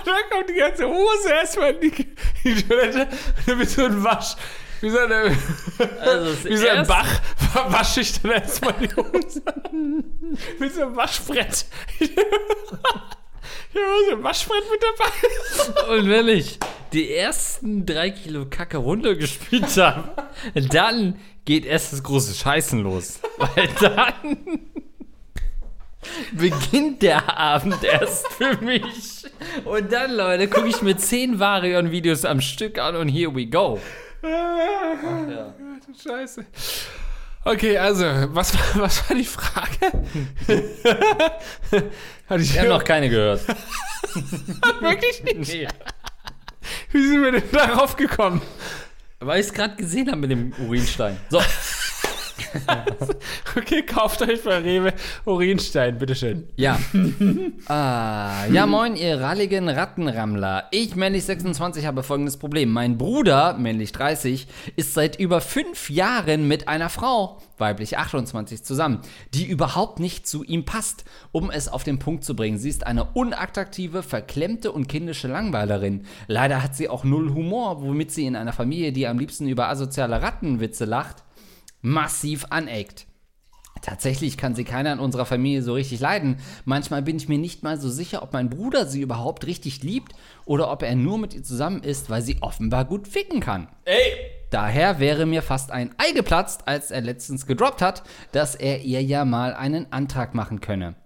[0.06, 1.90] dann kommt die ganze Hose erstmal in die,
[2.44, 3.08] die Toilette
[3.46, 4.36] wird so ein Wasch.
[4.80, 5.34] Wie so, eine,
[6.00, 7.08] Also wie so ein Bach
[7.68, 9.42] wasche ich dann erstmal die Hose.
[10.58, 11.64] mit so einem Waschbrett.
[13.74, 15.92] Habe so ein Waschbrett mit dabei.
[15.98, 16.58] Und wenn ich
[16.92, 20.10] die ersten drei Kilo Kacke runtergespült habe,
[20.70, 23.20] dann geht erst das große Scheißen los.
[23.38, 24.60] Weil dann
[26.32, 29.24] beginnt der Abend erst für mich.
[29.64, 33.80] Und dann, Leute, gucke ich mir zehn Varion-Videos am Stück an und here we go.
[34.22, 35.54] Ja.
[36.02, 36.44] Scheiße.
[37.46, 38.04] Okay, also,
[38.34, 39.92] was, war- was war die Frage?
[42.28, 43.40] Hatte ich Ich habe noch keine gehört.
[44.80, 45.52] wirklich nicht.
[45.54, 45.68] Nee.
[46.90, 48.42] Wie sind wir denn darauf gekommen?
[49.20, 51.18] Weil ich es gerade gesehen habe mit dem Urinstein.
[51.30, 51.40] So,
[53.56, 54.92] Okay, kauft euch bei Rewe
[55.24, 56.48] Urinstein, bitteschön.
[56.56, 56.78] Ja.
[57.68, 60.68] ah, ja, moin, ihr ralligen Rattenrammler.
[60.70, 62.70] Ich, männlich 26, habe folgendes Problem.
[62.70, 64.46] Mein Bruder, männlich 30,
[64.76, 69.00] ist seit über fünf Jahren mit einer Frau, weiblich 28, zusammen,
[69.32, 71.04] die überhaupt nicht zu ihm passt.
[71.32, 76.04] Um es auf den Punkt zu bringen, sie ist eine unattraktive, verklemmte und kindische Langweilerin.
[76.26, 79.68] Leider hat sie auch null Humor, womit sie in einer Familie, die am liebsten über
[79.68, 81.25] asoziale Rattenwitze lacht,
[81.86, 83.06] massiv aneckt.
[83.80, 86.38] Tatsächlich kann sie keiner in unserer Familie so richtig leiden.
[86.64, 90.12] Manchmal bin ich mir nicht mal so sicher, ob mein Bruder sie überhaupt richtig liebt
[90.46, 93.68] oder ob er nur mit ihr zusammen ist, weil sie offenbar gut ficken kann.
[93.84, 93.96] Ey!
[94.50, 99.02] Daher wäre mir fast ein Ei geplatzt, als er letztens gedroppt hat, dass er ihr
[99.02, 100.96] ja mal einen Antrag machen könne.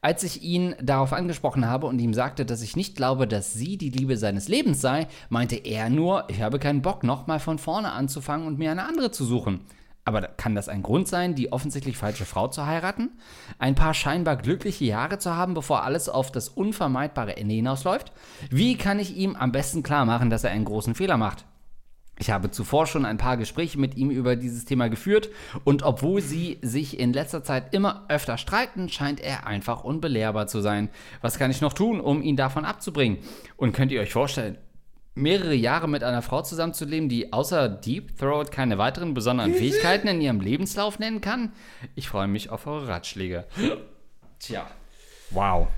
[0.00, 3.78] Als ich ihn darauf angesprochen habe und ihm sagte, dass ich nicht glaube, dass sie
[3.78, 7.92] die Liebe seines Lebens sei, meinte er nur, ich habe keinen Bock, nochmal von vorne
[7.92, 9.60] anzufangen und mir eine andere zu suchen.
[10.04, 13.10] Aber kann das ein Grund sein, die offensichtlich falsche Frau zu heiraten?
[13.58, 18.12] Ein paar scheinbar glückliche Jahre zu haben, bevor alles auf das unvermeidbare Ende hinausläuft?
[18.50, 21.46] Wie kann ich ihm am besten klar machen, dass er einen großen Fehler macht?
[22.18, 25.30] Ich habe zuvor schon ein paar Gespräche mit ihm über dieses Thema geführt
[25.64, 30.60] und obwohl sie sich in letzter Zeit immer öfter streiten, scheint er einfach unbelehrbar zu
[30.60, 30.90] sein.
[31.22, 33.18] Was kann ich noch tun, um ihn davon abzubringen?
[33.56, 34.58] Und könnt ihr euch vorstellen,
[35.14, 40.20] mehrere Jahre mit einer Frau zusammenzuleben, die außer Deep Throat keine weiteren besonderen Fähigkeiten in
[40.20, 41.52] ihrem Lebenslauf nennen kann?
[41.94, 43.44] Ich freue mich auf eure Ratschläge.
[44.38, 44.66] Tja.
[45.30, 45.68] Wow.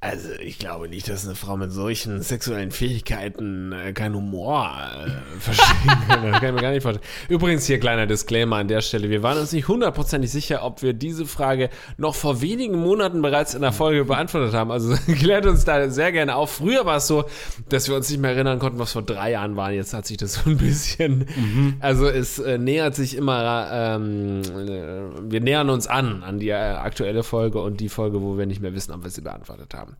[0.00, 4.70] Also ich glaube nicht, dass eine Frau mit solchen sexuellen Fähigkeiten äh, keinen Humor
[5.04, 6.22] äh, verstehen kann.
[6.22, 7.06] Das kann ich mir gar nicht vorstellen.
[7.28, 9.10] Übrigens hier kleiner Disclaimer an der Stelle.
[9.10, 13.54] Wir waren uns nicht hundertprozentig sicher, ob wir diese Frage noch vor wenigen Monaten bereits
[13.54, 14.70] in der Folge beantwortet haben.
[14.70, 16.52] Also klärt uns da sehr gerne auf.
[16.52, 17.24] Früher war es so,
[17.68, 19.72] dass wir uns nicht mehr erinnern konnten, was vor drei Jahren war.
[19.72, 21.74] Jetzt hat sich das so ein bisschen, mhm.
[21.80, 26.54] also es äh, nähert sich immer, ähm, äh, wir nähern uns an, an die äh,
[26.54, 29.87] aktuelle Folge und die Folge, wo wir nicht mehr wissen, ob wir sie beantwortet haben
[29.88, 29.96] haben.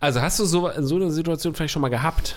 [0.00, 2.36] Also hast du so, so eine Situation vielleicht schon mal gehabt?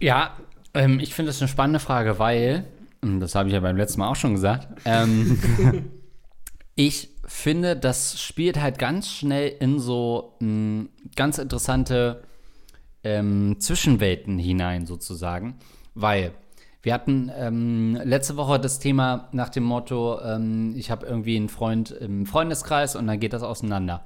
[0.00, 0.36] Ja,
[0.74, 2.64] ähm, ich finde das eine spannende Frage, weil,
[3.02, 5.38] das habe ich ja beim letzten Mal auch schon gesagt, ähm,
[6.74, 12.22] ich finde, das spielt halt ganz schnell in so m, hm, ganz interessante
[13.02, 15.56] ähm, Zwischenwelten hinein, sozusagen,
[15.94, 16.32] weil
[16.82, 21.48] wir hatten ähm, letzte Woche das Thema nach dem Motto, ähm, ich habe irgendwie einen
[21.48, 24.04] Freund im Freundeskreis und dann geht das auseinander.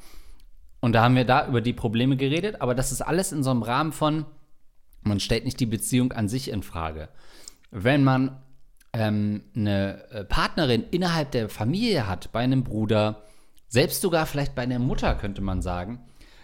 [0.81, 3.51] Und da haben wir da über die Probleme geredet, aber das ist alles in so
[3.51, 4.27] einem Rahmen von,
[5.03, 7.09] man stellt nicht die Beziehung an sich in Frage.
[7.71, 8.43] Wenn man
[8.93, 13.23] ähm, eine äh, Partnerin innerhalb der Familie hat, bei einem Bruder,
[13.69, 16.01] selbst sogar vielleicht bei einer Mutter, könnte man sagen,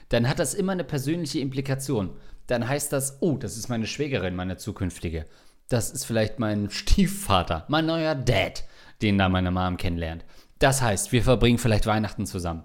[0.09, 2.11] dann hat das immer eine persönliche Implikation.
[2.47, 5.27] Dann heißt das, oh, das ist meine Schwägerin, meine zukünftige.
[5.69, 8.65] Das ist vielleicht mein Stiefvater, mein neuer Dad,
[9.01, 10.25] den da meine Mom kennenlernt.
[10.59, 12.65] Das heißt, wir verbringen vielleicht Weihnachten zusammen.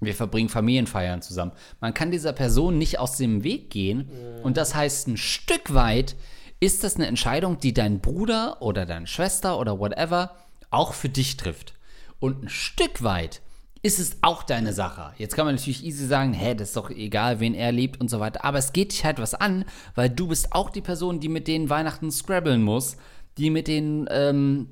[0.00, 1.52] Wir verbringen Familienfeiern zusammen.
[1.80, 4.10] Man kann dieser Person nicht aus dem Weg gehen.
[4.42, 6.16] Und das heißt, ein Stück weit
[6.60, 10.36] ist das eine Entscheidung, die dein Bruder oder deine Schwester oder whatever
[10.70, 11.74] auch für dich trifft.
[12.20, 13.40] Und ein Stück weit
[13.82, 15.12] ist es auch deine Sache.
[15.18, 18.10] Jetzt kann man natürlich easy sagen, hä, das ist doch egal, wen er liebt und
[18.10, 18.44] so weiter.
[18.44, 21.46] Aber es geht dich halt was an, weil du bist auch die Person, die mit
[21.46, 22.96] denen Weihnachten scrabbeln muss,
[23.36, 24.68] die mit denen ähm,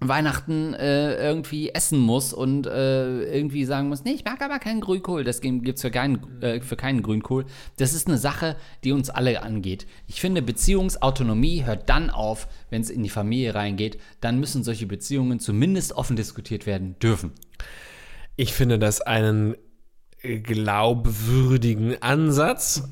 [0.00, 4.80] Weihnachten äh, irgendwie essen muss und äh, irgendwie sagen muss, nee, ich mag aber keinen
[4.80, 7.46] Grünkohl, das gibt es für, keinen, äh, für keinen Grünkohl.
[7.76, 9.86] Das ist eine Sache, die uns alle angeht.
[10.06, 13.98] Ich finde, Beziehungsautonomie hört dann auf, wenn es in die Familie reingeht.
[14.20, 17.32] Dann müssen solche Beziehungen zumindest offen diskutiert werden dürfen.
[18.36, 19.54] Ich finde das einen
[20.24, 22.88] glaubwürdigen Ansatz.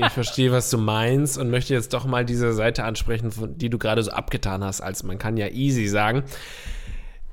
[0.00, 3.78] ich verstehe, was du meinst und möchte jetzt doch mal diese Seite ansprechen, die du
[3.78, 6.24] gerade so abgetan hast, als man kann ja easy sagen.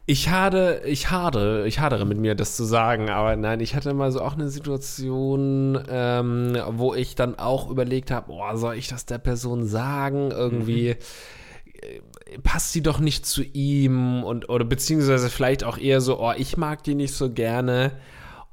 [0.06, 3.94] Ich hade, ich hadere, ich hadere mit mir, das zu sagen, aber nein, ich hatte
[3.94, 8.90] mal so auch eine Situation, ähm, wo ich dann auch überlegt habe, boah, soll ich
[8.90, 10.32] das der Person sagen?
[10.32, 10.98] Irgendwie
[12.36, 12.42] mhm.
[12.44, 16.58] passt sie doch nicht zu ihm und oder beziehungsweise vielleicht auch eher so, oh, ich
[16.58, 17.94] mag die nicht so gerne.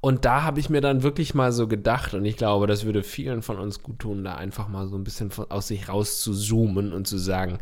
[0.00, 3.02] Und da habe ich mir dann wirklich mal so gedacht, und ich glaube, das würde
[3.02, 6.20] vielen von uns gut tun, da einfach mal so ein bisschen von, aus sich raus
[6.20, 7.58] zu zoomen und zu sagen,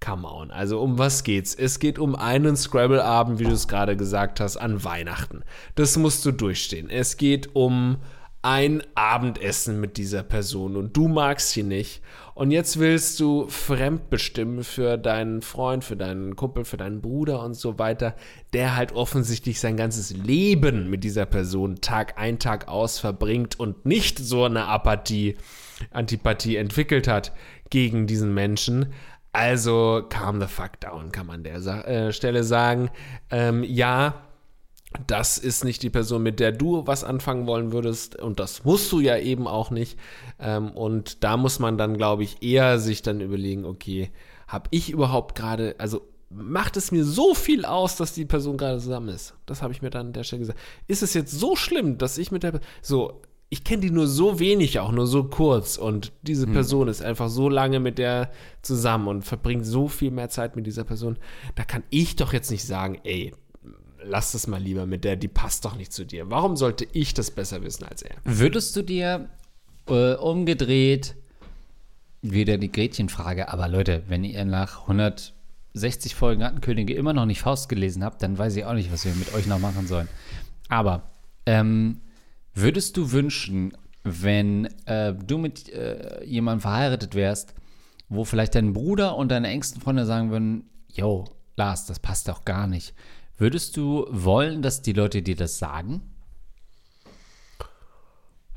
[0.00, 0.50] come on.
[0.50, 1.54] Also um was geht's?
[1.54, 5.42] Es geht um einen Scrabble-Abend, wie du es gerade gesagt hast, an Weihnachten.
[5.74, 6.88] Das musst du durchstehen.
[6.88, 7.98] Es geht um
[8.40, 12.02] ein Abendessen mit dieser Person und du magst sie nicht.
[12.42, 17.54] Und jetzt willst du fremdbestimmen für deinen Freund, für deinen Kumpel, für deinen Bruder und
[17.54, 18.16] so weiter,
[18.52, 23.86] der halt offensichtlich sein ganzes Leben mit dieser Person Tag ein, Tag aus verbringt und
[23.86, 25.36] nicht so eine Apathie,
[25.92, 27.30] Antipathie entwickelt hat
[27.70, 28.92] gegen diesen Menschen.
[29.30, 32.90] Also calm the fuck down, kann man der Sa äh, Stelle sagen.
[33.30, 34.14] Ähm, ja,
[35.06, 38.90] das ist nicht die Person, mit der du was anfangen wollen würdest und das musst
[38.92, 39.98] du ja eben auch nicht.
[40.38, 44.10] Ähm, und da muss man dann, glaube ich, eher sich dann überlegen, okay,
[44.48, 48.78] habe ich überhaupt gerade, also macht es mir so viel aus, dass die Person gerade
[48.78, 49.34] zusammen ist?
[49.46, 50.58] Das habe ich mir dann an der Stelle gesagt.
[50.86, 53.20] Ist es jetzt so schlimm, dass ich mit der, so,
[53.52, 56.54] ich kenne die nur so wenig, auch nur so kurz und diese hm.
[56.54, 58.30] Person ist einfach so lange mit der
[58.62, 61.18] zusammen und verbringt so viel mehr Zeit mit dieser Person.
[61.54, 63.34] Da kann ich doch jetzt nicht sagen, ey,
[64.04, 66.30] lass das mal lieber mit der, die passt doch nicht zu dir.
[66.30, 68.16] Warum sollte ich das besser wissen als er?
[68.24, 69.28] Würdest du dir
[69.88, 71.14] äh, umgedreht,
[72.22, 77.68] wieder die Gretchenfrage, aber Leute, wenn ihr nach 160 Folgen Rattenkönige immer noch nicht Faust
[77.68, 80.08] gelesen habt, dann weiß ich auch nicht, was wir mit euch noch machen sollen.
[80.68, 81.10] Aber
[81.46, 82.00] ähm,
[82.54, 87.54] würdest du wünschen, wenn äh, du mit äh, jemandem verheiratet wärst,
[88.08, 91.24] wo vielleicht dein Bruder und deine engsten Freunde sagen würden, yo,
[91.56, 91.86] Glas.
[91.86, 92.94] Das passt auch gar nicht.
[93.38, 96.02] Würdest du wollen, dass die Leute dir das sagen?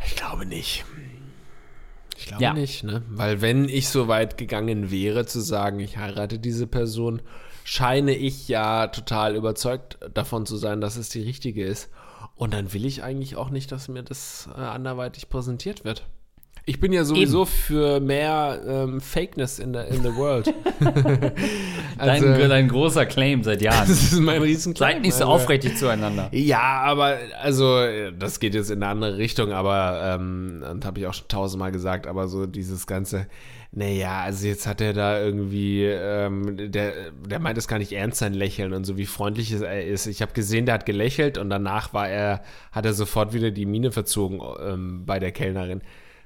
[0.05, 0.85] Ich glaube nicht.
[2.17, 2.53] Ich glaube Ja.
[2.53, 3.03] nicht, ne?
[3.09, 7.21] Weil wenn ich so weit gegangen wäre zu sagen, ich heirate diese Person,
[7.63, 11.89] scheine ich ja total überzeugt davon zu sein, dass es die richtige ist.
[12.35, 16.05] Und dann will ich eigentlich auch nicht, dass mir das äh, anderweitig präsentiert wird.
[16.67, 20.51] Ich bin ja sowieso für mehr ähm, Fakeness in the, in the world.
[21.97, 23.87] Also, dein, dein großer Claim seit Jahren.
[23.87, 26.27] das ist mein riesen Seid nicht so aufrichtig zueinander.
[26.33, 27.79] Ja, aber also
[28.19, 31.71] das geht jetzt in eine andere Richtung, aber ähm, und habe ich auch schon tausendmal
[31.71, 33.27] gesagt, aber so dieses ganze,
[33.71, 38.19] naja, also jetzt hat er da irgendwie, ähm, der, der meint es gar nicht ernst
[38.19, 40.05] sein Lächeln und so wie freundlich er ist.
[40.07, 42.41] Ich habe gesehen, der hat gelächelt und danach war er,
[42.73, 45.81] hat er sofort wieder die Miene verzogen ähm, bei der Kellnerin.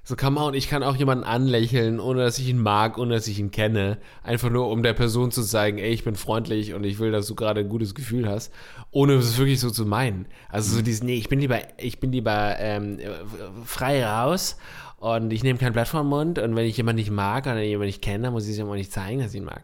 [0.09, 3.27] So, come on, ich kann auch jemanden anlächeln, ohne dass ich ihn mag, ohne dass
[3.27, 3.99] ich ihn kenne.
[4.23, 7.27] Einfach nur, um der Person zu zeigen, ey, ich bin freundlich und ich will, dass
[7.27, 8.51] du gerade ein gutes Gefühl hast.
[8.89, 10.25] Ohne es wirklich so zu meinen.
[10.49, 12.97] Also so dieses, nee, ich bin lieber, ich bin lieber ähm,
[13.65, 14.57] frei raus
[14.97, 17.89] und ich nehme kein Blatt vom Mund und wenn ich jemanden nicht mag oder jemanden
[17.89, 19.61] nicht kenne, dann muss ich es ihm auch nicht zeigen, dass ich ihn mag.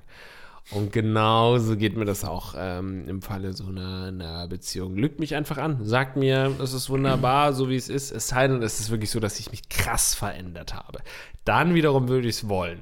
[0.72, 4.96] Und genauso geht mir das auch ähm, im Falle so einer, einer Beziehung.
[4.96, 5.86] Lügt mich einfach an.
[5.86, 8.12] Sagt mir, es ist wunderbar, so wie es ist.
[8.12, 11.00] Es sei denn, es ist wirklich so, dass ich mich krass verändert habe.
[11.44, 12.82] Dann wiederum würde ich es wollen.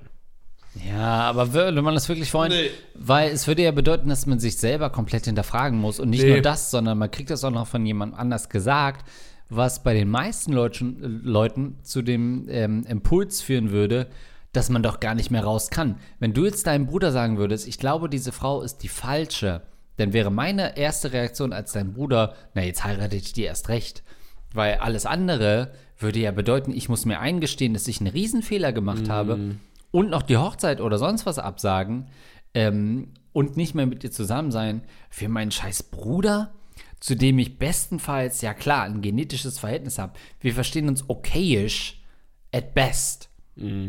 [0.89, 2.52] Ja, aber würde man das wirklich wollen?
[2.52, 2.69] Nee.
[2.96, 6.00] Weil es würde ja bedeuten, dass man sich selber komplett hinterfragen muss.
[6.00, 6.32] Und nicht Nee.
[6.32, 9.06] nur das, sondern man kriegt das auch noch von jemand anders gesagt,
[9.50, 14.08] was bei den meisten Leuten, Leuten zu dem ähm, Impuls führen würde,
[14.54, 15.98] dass man doch gar nicht mehr raus kann.
[16.20, 19.63] Wenn du jetzt deinem Bruder sagen würdest, ich glaube, diese Frau ist die falsche,
[19.98, 24.04] dann wäre meine erste Reaktion als dein Bruder, na, jetzt heirate ich die erst recht.
[24.54, 29.10] Weil alles andere würde ja bedeuten, ich muss mir eingestehen, dass ich einen Riesenfehler gemacht
[29.10, 29.56] habe
[29.92, 32.08] und noch die Hochzeit oder sonst was absagen
[32.54, 36.54] ähm, und nicht mehr mit dir zusammen sein für meinen scheiß Bruder,
[37.00, 40.13] zu dem ich bestenfalls, ja klar, ein genetisches Verhältnis habe.
[40.39, 42.02] Wir verstehen uns okayisch
[42.52, 43.30] at best.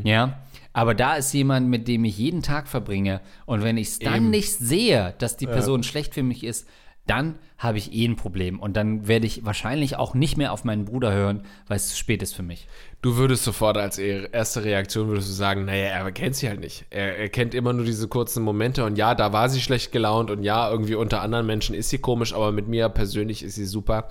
[0.04, 0.42] Ja,
[0.74, 4.14] aber da ist jemand, mit dem ich jeden Tag verbringe und wenn ich es dann
[4.16, 4.30] Eben.
[4.30, 6.68] nicht sehe, dass die Person schlecht für mich ist,
[7.06, 10.64] dann habe ich eh ein Problem und dann werde ich wahrscheinlich auch nicht mehr auf
[10.64, 12.66] meinen Bruder hören, weil es zu spät ist für mich.
[13.02, 16.60] Du würdest sofort als e- erste Reaktion würdest du sagen, naja, er kennt sie halt
[16.60, 16.86] nicht.
[16.90, 20.30] Er, er kennt immer nur diese kurzen Momente und ja, da war sie schlecht gelaunt
[20.30, 23.66] und ja, irgendwie unter anderen Menschen ist sie komisch, aber mit mir persönlich ist sie
[23.66, 24.08] super.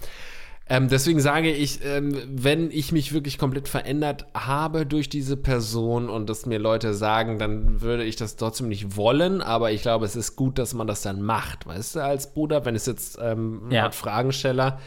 [0.70, 6.10] Ähm, deswegen sage ich, ähm, wenn ich mich wirklich komplett verändert habe durch diese Person
[6.10, 10.06] und das mir Leute sagen, dann würde ich das trotzdem nicht wollen, aber ich glaube,
[10.06, 13.20] es ist gut, dass man das dann macht, weißt du, als Bruder, wenn es jetzt
[13.22, 13.84] ähm, Ja.
[13.84, 14.80] Art Fragensteller,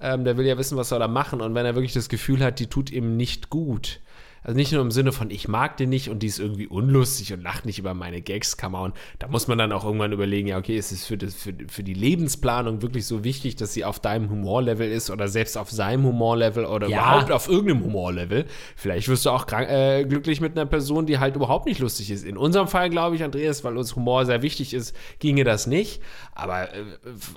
[0.00, 2.42] ähm, der will ja wissen, was soll er machen und wenn er wirklich das Gefühl
[2.42, 4.00] hat, die tut ihm nicht gut,
[4.48, 7.34] also nicht nur im Sinne von, ich mag den nicht und die ist irgendwie unlustig
[7.34, 8.94] und lacht nicht über meine Gags, come on.
[9.18, 11.82] Da muss man dann auch irgendwann überlegen, ja, okay, ist es für, das, für, für
[11.82, 16.04] die Lebensplanung wirklich so wichtig, dass sie auf deinem Humorlevel ist oder selbst auf seinem
[16.04, 17.10] Humorlevel oder Ja.
[17.10, 18.46] überhaupt auf irgendeinem Humorlevel.
[18.74, 22.10] Vielleicht wirst du auch krank, äh, glücklich mit einer Person, die halt überhaupt nicht lustig
[22.10, 22.24] ist.
[22.24, 26.00] In unserem Fall, glaube ich, Andreas, weil uns Humor sehr wichtig ist, ginge das nicht.
[26.34, 26.84] Aber äh,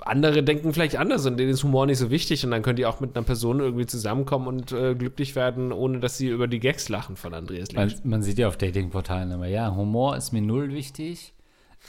[0.06, 2.88] andere denken vielleicht anders und denen ist Humor nicht so wichtig und dann könnt ihr
[2.88, 6.58] auch mit einer Person irgendwie zusammenkommen und äh, glücklich werden, ohne dass sie über die
[6.58, 8.04] Gags lachen von Andreas Man, Links.
[8.04, 11.32] man sieht ja auf Datingportalen immer, ja, Humor ist mir null wichtig.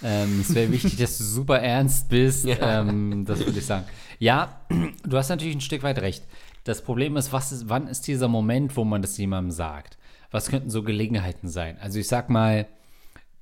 [0.02, 2.46] Ähm, es wäre wichtig, dass du super ernst bist.
[2.54, 2.82] Ja.
[2.82, 3.86] Ähm, das würde ich sagen.
[4.20, 4.62] Ja,
[5.06, 6.24] du hast natürlich ein Stück weit recht.
[6.64, 9.98] Das Problem ist, was ist, wann ist dieser Moment, wo man das jemandem sagt?
[10.32, 11.78] Was könnten so Gelegenheiten sein?
[11.80, 12.66] Also ich sag mal,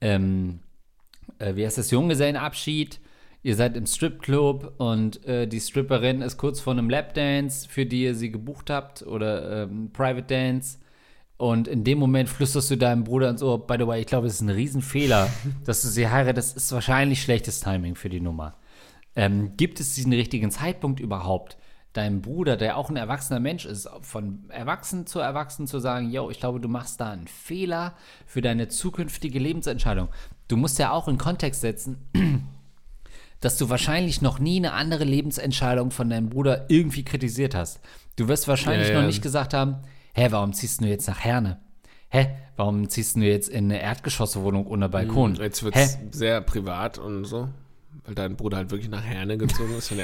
[0.01, 0.59] ähm,
[1.39, 2.99] äh, wie heißt das, Junggesellenabschied,
[3.43, 8.03] ihr seid im Stripclub und äh, die Stripperin ist kurz vor einem Lapdance, für die
[8.03, 10.79] ihr sie gebucht habt oder ähm, Private Dance.
[11.41, 14.27] Und in dem Moment flüsterst du deinem Bruder ins Ohr, by the way, ich glaube,
[14.27, 15.27] es ist ein Riesenfehler,
[15.65, 16.55] dass du sie heiratest.
[16.55, 18.53] Das ist wahrscheinlich schlechtes Timing für die Nummer.
[19.15, 21.57] Ähm, gibt es diesen richtigen Zeitpunkt überhaupt,
[21.93, 26.29] deinem Bruder, der auch ein erwachsener Mensch ist, von erwachsen zu erwachsen zu sagen, yo,
[26.29, 27.95] ich glaube, du machst da einen Fehler
[28.27, 30.09] für deine zukünftige Lebensentscheidung.
[30.47, 31.97] Du musst ja auch in Kontext setzen,
[33.39, 37.79] dass du wahrscheinlich noch nie eine andere Lebensentscheidung von deinem Bruder irgendwie kritisiert hast.
[38.15, 38.99] Du wirst wahrscheinlich Ja, ja.
[38.99, 39.77] noch nicht gesagt haben,
[40.13, 41.59] hä, warum ziehst du jetzt nach Herne?
[42.09, 45.35] Hä, warum ziehst du jetzt in eine Erdgeschosswohnung ohne Balkon?
[45.35, 47.49] Hm, Jetzt wird es sehr privat und so,
[48.05, 49.93] weil dein Bruder halt wirklich nach Herne gezogen ist.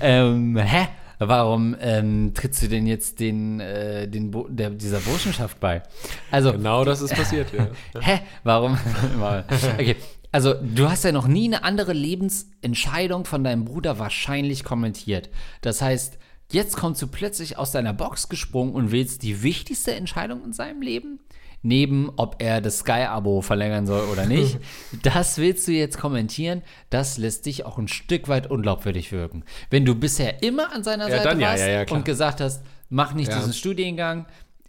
[0.00, 0.86] Ähm, hä?
[1.18, 5.82] Warum ähm, trittst du denn jetzt den, äh, den Bo der, dieser Burschenschaft bei?
[6.30, 7.68] Also, genau das ist passiert, ja.
[8.00, 8.20] hä?
[8.42, 8.78] Warum?
[9.74, 9.96] okay.
[10.32, 15.30] Also, du hast ja noch nie eine andere Lebensentscheidung von deinem Bruder wahrscheinlich kommentiert.
[15.60, 16.18] Das heißt,
[16.50, 20.82] jetzt kommst du plötzlich aus deiner Box gesprungen und wählst die wichtigste Entscheidung in seinem
[20.82, 21.20] Leben?
[21.64, 24.58] neben ob er das Sky-Abo verlängern soll oder nicht.
[25.02, 29.44] das willst du jetzt kommentieren, das lässt dich auch ein Stück weit unglaubwürdig wirken.
[29.70, 33.14] Wenn du bisher immer an seiner Ja, Seite warst ja, ja, und gesagt hast, mach
[33.14, 34.26] nicht diesen Studiengang,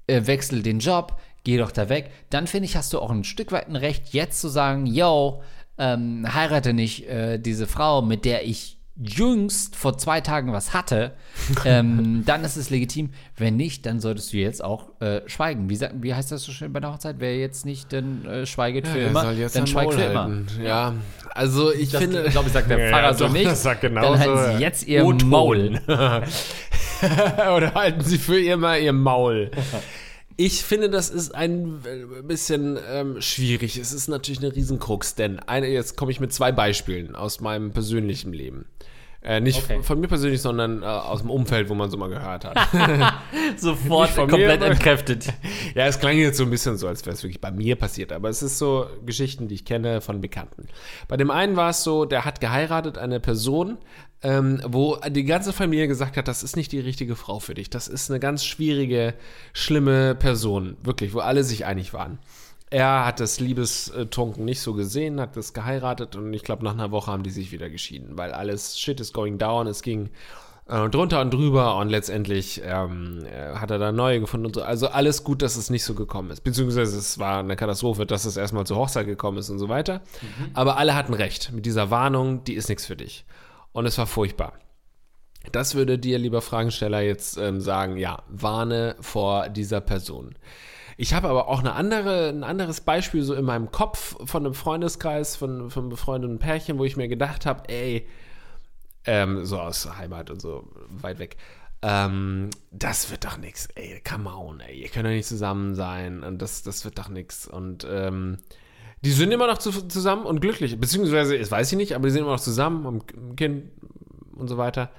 [0.08, 3.26] äh, wechsel den Job, geh doch da weg, dann finde ich, hast du auch ein
[3.26, 5.44] Stück weit ein Recht, jetzt zu sagen, yo,
[5.78, 11.12] ähm, heirate nicht äh, diese Frau, mit der ich jüngst vor zwei Tagen was hatte,
[11.65, 13.10] ähm, dann ist es legitim.
[13.36, 15.69] Wenn nicht, dann solltest du jetzt auch äh, schweigen.
[15.69, 17.17] Wie, wie heißt das so schön bei der Hochzeit?
[17.19, 20.23] Wer jetzt nicht, dann äh, schweiget für Der immer, dann schweigt für immer.
[20.23, 20.47] halten.
[20.63, 20.93] Ja,
[21.34, 22.23] also ich Das, finde.
[22.29, 23.45] glaube ich, sagt der Ja, Pfarrer ja, so doch, nicht.
[23.45, 24.53] das sagt dann genauso, halten ja.
[24.58, 25.03] sie jetzt ihr.
[25.03, 25.79] Maul.
[27.55, 29.51] Oder halten Sie für immer Ihr Maul.
[30.38, 33.78] Ich finde, das ist ein äh, bisschen ähm, schwierig.
[33.78, 37.71] Es ist natürlich eine Riesenkrux, denn eine, jetzt komme ich mit zwei Beispielen aus meinem
[37.71, 38.65] persönlichen Leben.
[39.26, 39.82] Äh, nicht Okay.
[39.82, 42.58] von mir persönlich, sondern äh, aus dem Umfeld, wo man so mal gehört hat.
[43.58, 45.34] Sofort komplett mir, entkräftet.
[45.74, 48.12] Ja, es klang jetzt so ein bisschen so, als wäre es wirklich bei mir passiert,
[48.12, 50.68] aber es ist so Geschichten, die ich kenne von Bekannten.
[51.08, 53.78] Bei dem einen war es so, der hat geheiratet, eine Person,
[54.22, 57.70] ähm, wo die ganze Familie gesagt hat, das ist nicht die richtige Frau für dich.
[57.70, 59.16] Das ist eine ganz schwierige,
[59.54, 62.20] schlimme Person, wirklich, wo alle sich einig waren.
[62.69, 66.91] Er hat das Liebestrunken nicht so gesehen, hat das geheiratet und ich glaube, nach einer
[66.91, 69.67] Woche haben die sich wieder geschieden, weil alles shit is going down.
[69.67, 70.10] Es ging
[70.67, 74.63] äh, drunter und drüber und letztendlich ähm, äh, hat er da neue gefunden und so.
[74.63, 76.43] Also alles gut, dass es nicht so gekommen ist.
[76.43, 80.01] Beziehungsweise es war eine Katastrophe, dass es erstmal zur Hochzeit gekommen ist und so weiter.
[80.54, 83.25] Aber alle hatten recht mit dieser Warnung, die ist nichts für dich.
[83.73, 84.54] Und es war furchtbar.
[85.51, 90.36] Das würde dir, lieber Fragensteller, jetzt ähm, sagen, ja, warne vor dieser Person.
[90.97, 94.53] Ich habe aber auch eine andere, ein anderes Beispiel so in meinem Kopf von einem
[94.53, 98.08] Freundeskreis, von, von einem befreundeten Pärchen, wo ich mir gedacht habe, ey,
[99.05, 101.38] ähm, so aus Heimat und so weit weg.
[101.81, 106.23] Ähm, das wird doch nichts, ey, come on, ey, ihr könnt doch nicht zusammen sein
[106.23, 107.45] und das, das wird doch nichts.
[107.45, 108.38] Und ähm,
[109.03, 112.12] die sind immer noch zu, zusammen und glücklich, beziehungsweise, das weiß ich nicht, aber die
[112.12, 113.71] sind immer noch zusammen, haben ein Kind
[114.36, 114.89] und so weiter.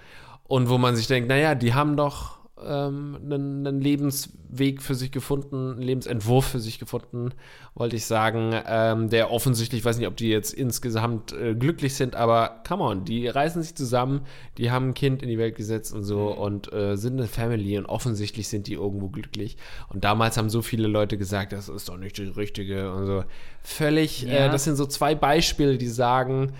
[0.45, 5.11] Und wo man sich denkt, naja, die haben doch ähm, einen, einen Lebensweg für sich
[5.13, 7.31] gefunden, einen Lebensentwurf für sich gefunden,
[7.75, 11.95] wollte ich sagen, ähm, der offensichtlich, ich weiß nicht, ob die jetzt insgesamt äh, glücklich
[11.95, 14.23] sind, aber come on, die reißen sich zusammen,
[14.57, 17.77] die haben ein Kind in die Welt gesetzt und so und äh, sind eine Family
[17.77, 19.57] und offensichtlich sind die irgendwo glücklich.
[19.89, 23.25] Und damals haben so viele Leute gesagt, das ist doch nicht das Richtige und so.
[23.63, 24.47] Völlig, Ja.
[24.47, 26.53] äh, das sind so zwei Beispiele, die sagen,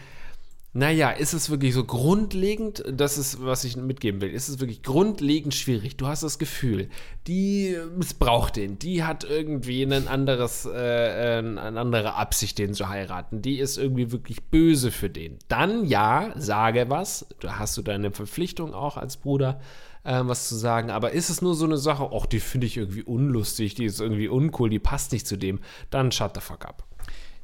[0.77, 4.83] naja, ist es wirklich so grundlegend, das ist, was ich mitgeben will, ist es wirklich
[4.83, 5.97] grundlegend schwierig.
[5.97, 6.91] Du hast das Gefühl,
[7.27, 13.41] die missbraucht den, die hat irgendwie ein anderes, äh, eine andere Absicht, den zu heiraten,
[13.41, 15.39] die ist irgendwie wirklich böse für den.
[15.49, 19.59] Dann ja, sage was, da hast du deine Verpflichtung auch als Bruder,
[20.05, 22.77] äh, was zu sagen, aber ist es nur so eine Sache, ach, die finde ich
[22.77, 26.67] irgendwie unlustig, die ist irgendwie uncool, die passt nicht zu dem, dann shut the fuck
[26.67, 26.85] up.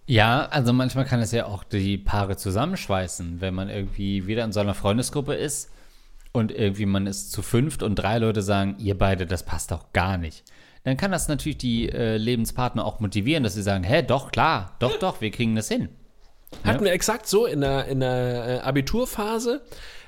[0.07, 4.53] Ja, also manchmal kann es ja auch die Paare zusammenschweißen, wenn man irgendwie wieder in
[4.53, 5.71] so einer Freundesgruppe ist
[6.33, 9.93] und irgendwie man ist zu fünft und drei Leute sagen, ihr beide, das passt doch
[9.93, 10.45] gar nicht.
[10.85, 14.75] Dann kann das natürlich die äh, Lebenspartner auch motivieren, dass sie sagen, hä, doch, klar,
[14.81, 15.89] doch, doch, wir kriegen das hin.
[16.65, 19.63] Hatten wir exakt so in der, in der äh, Abiturphase.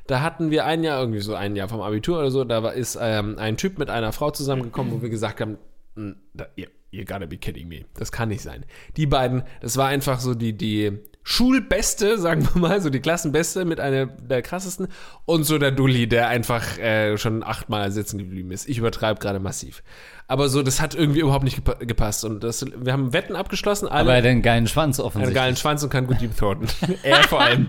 [0.06, 2.74] Da hatten wir ein Jahr, irgendwie so ein Jahr vom Abitur oder so, da war,
[2.74, 5.56] ist ähm, ein Typ mit einer Frau zusammengekommen, wo wir gesagt haben,
[5.94, 7.84] "Mm, da, ihr, you gotta be kidding me.
[7.94, 8.64] Das kann nicht sein.
[8.96, 13.64] Die beiden, das war einfach so die, die Schulbeste, sagen wir mal, so die Klassenbeste
[13.64, 14.88] mit einer der krassesten
[15.24, 18.68] und so der Dulli, der einfach äh, schon achtmal sitzen geblieben ist.
[18.68, 19.82] Ich übertreibe gerade massiv.
[20.26, 22.24] Aber so, das hat irgendwie überhaupt nicht gepa gepasst.
[22.24, 24.00] Und das, wir haben Wetten abgeschlossen, alle.
[24.00, 25.34] Aber er hat einen geilen Schwanz einen offensichtlich.
[25.34, 26.66] geilen Schwanz und kann gut Deep Throaten.
[27.02, 27.68] er vor allem.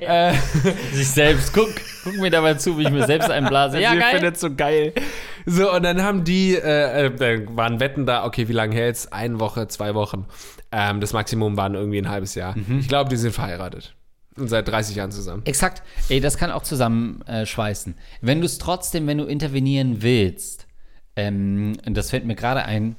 [0.00, 0.34] äh,
[0.92, 1.70] Sich selbst, guck,
[2.04, 3.80] guck mir dabei zu, wie ich mir selbst einblase.
[3.80, 4.10] Ja, sie geil.
[4.16, 4.92] findet so geil.
[5.46, 9.10] So, und dann haben die, äh, äh, da waren Wetten da, okay, wie lange hält's?
[9.10, 10.26] Eine Woche, zwei Wochen.
[10.72, 12.54] Ähm, das Maximum waren irgendwie ein halbes Jahr.
[12.56, 12.80] Mhm.
[12.80, 13.94] Ich glaube, die sind verheiratet.
[14.36, 15.42] Und seit 30 Jahren zusammen.
[15.46, 15.82] Exakt.
[16.08, 17.92] Ey, das kann auch zusammenschweißen.
[17.92, 20.66] Äh, wenn du es trotzdem, wenn du intervenieren willst,
[21.16, 22.96] ähm, das fällt mir gerade ein,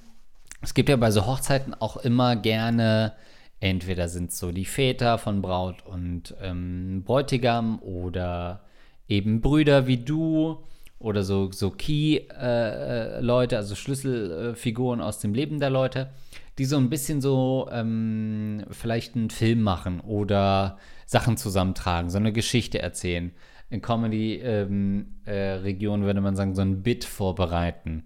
[0.62, 3.13] es gibt ja bei so Hochzeiten auch immer gerne,
[3.60, 8.62] entweder sind es so die Väter von Braut und ähm, Bräutigam oder
[9.08, 10.63] eben Brüder wie du
[10.99, 16.09] oder so, so Key-Leute, also Schlüsselfiguren aus dem Leben der Leute,
[16.57, 22.34] die so ein bisschen so ähm, vielleicht einen Film machen oder Sachen zusammentragen, so eine
[22.34, 23.32] Geschichte erzählen.
[23.76, 28.05] In Comedy-Regionen äh, Regionen würde man sagen, so ein Bit vorbereiten.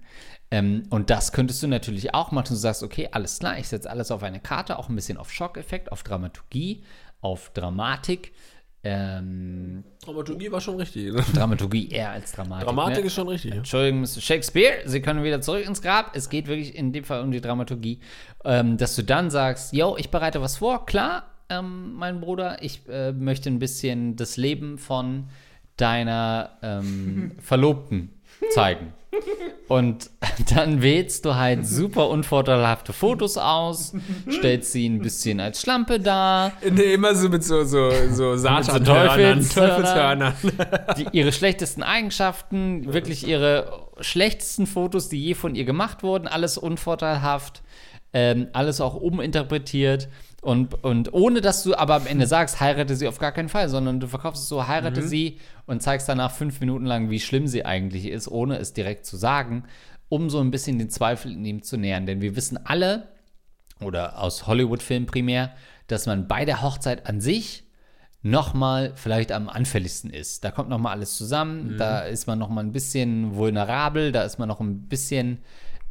[0.52, 2.48] Ähm, und das könntest du natürlich auch machen.
[2.50, 5.32] Du sagst, okay, alles klar, ich setze alles auf eine Karte, auch ein bisschen auf
[5.32, 6.84] Schockeffekt, auf Dramaturgie,
[7.22, 8.34] auf Dramatik.
[8.82, 11.14] Ähm, Dramaturgie war schon richtig.
[11.14, 11.24] Ne?
[11.34, 12.66] Dramaturgie eher als Dramatik.
[12.66, 13.08] Dramatik ne?
[13.08, 13.54] ist schon richtig.
[13.54, 14.22] Entschuldigung, Mr.
[14.22, 16.16] Shakespeare, Sie können wieder zurück ins Grab.
[16.16, 18.00] Es geht wirklich in dem Fall um die Dramaturgie.
[18.46, 22.88] Ähm, dass du dann sagst, yo, ich bereite was vor, klar, ähm, mein Bruder, ich
[22.88, 25.30] äh, möchte ein bisschen das Leben von
[25.82, 28.10] deiner ähm, Verlobten
[28.52, 28.94] zeigen.
[29.68, 30.10] Und
[30.56, 33.94] dann wählst du halt super unvorteilhafte Fotos aus,
[34.32, 38.84] stellst sie ein bisschen als Schlampe dar, Nee, immer so mit so, so, so Satan
[38.84, 40.34] Teufelshörnern.
[40.98, 46.58] die, ihre schlechtesten Eigenschaften, wirklich ihre schlechtesten Fotos, die je von ihr gemacht wurden, alles
[46.58, 47.62] unvorteilhaft,
[48.14, 50.08] ähm, alles auch uminterpretiert.
[50.42, 53.68] Und, und ohne dass du aber am Ende sagst, heirate sie auf gar keinen Fall,
[53.68, 57.48] sondern du verkaufst es so, heirate sie und zeigst danach fünf Minuten lang, wie schlimm
[57.48, 59.66] sie eigentlich ist, ohne es direkt zu sagen,
[60.08, 62.06] um so ein bisschen den Zweifel in ihm zu nähern.
[62.06, 63.10] Denn wir wissen alle,
[63.82, 65.52] oder aus Hollywood-Filmen primär,
[65.88, 67.64] dass man bei der Hochzeit an sich
[68.22, 70.44] nochmal vielleicht am anfälligsten ist.
[70.44, 74.50] Da kommt nochmal alles zusammen, da ist man nochmal ein bisschen vulnerabel, da ist man
[74.50, 75.40] noch ein bisschen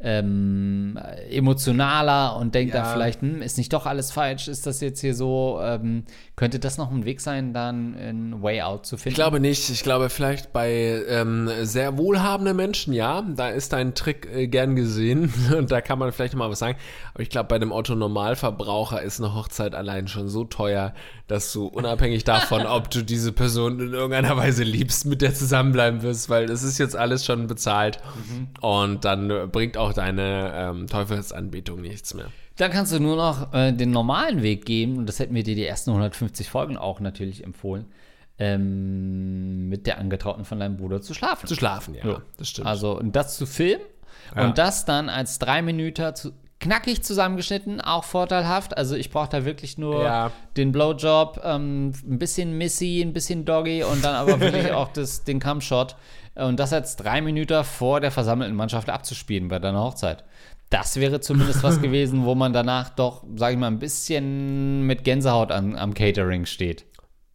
[0.01, 0.97] ähm,
[1.29, 2.81] emotionaler und denkt Ja.
[2.83, 6.03] dann vielleicht, hm, ist nicht doch alles falsch, ist das jetzt hier so, ähm,
[6.39, 9.09] könnte das noch ein Weg sein, dann ein Way Out zu finden?
[9.09, 9.69] Ich glaube nicht.
[9.69, 14.77] Ich glaube vielleicht bei ähm, sehr wohlhabenden Menschen, ja, da ist dein Trick äh, gern
[14.77, 16.77] gesehen und da kann man vielleicht mal was sagen.
[17.13, 20.93] Aber ich glaube, bei dem Otto Normalverbraucher ist eine Hochzeit allein schon so teuer,
[21.27, 26.03] dass du unabhängig davon, ob du diese Person in irgendeiner Weise liebst, mit der zusammenbleiben
[26.03, 27.99] wirst, weil es ist jetzt alles schon bezahlt
[28.61, 32.27] und dann äh, bringt auch deine ähm, Teufelsanbetung nichts mehr.
[32.59, 35.55] Dann kannst du nur noch äh, den normalen Weg gehen, und das hätten wir dir
[35.55, 37.85] die ersten 150 Folgen auch natürlich empfohlen,
[38.37, 41.47] ähm, mit der Angetrauten von deinem Bruder zu schlafen.
[41.47, 42.21] Zu schlafen, ja, So.
[42.37, 42.67] das stimmt.
[42.67, 43.81] Also, und das zu filmen
[44.35, 44.45] Ja.
[44.45, 48.77] und das dann als drei Minuten zu, knackig zusammengeschnitten, auch vorteilhaft.
[48.77, 50.31] Also, ich brauche da wirklich nur Ja.
[50.57, 55.23] den Blowjob, ähm, ein bisschen Missy, ein bisschen Doggy und dann aber wirklich auch das,
[55.23, 55.95] den Come-Shot.
[56.35, 60.23] Und das als drei Minuten vor der versammelten Mannschaft abzuspielen bei deiner Hochzeit.
[60.69, 65.03] Das wäre zumindest was gewesen, wo man danach doch, sag ich mal, ein bisschen mit
[65.03, 66.85] Gänsehaut an, am Catering steht.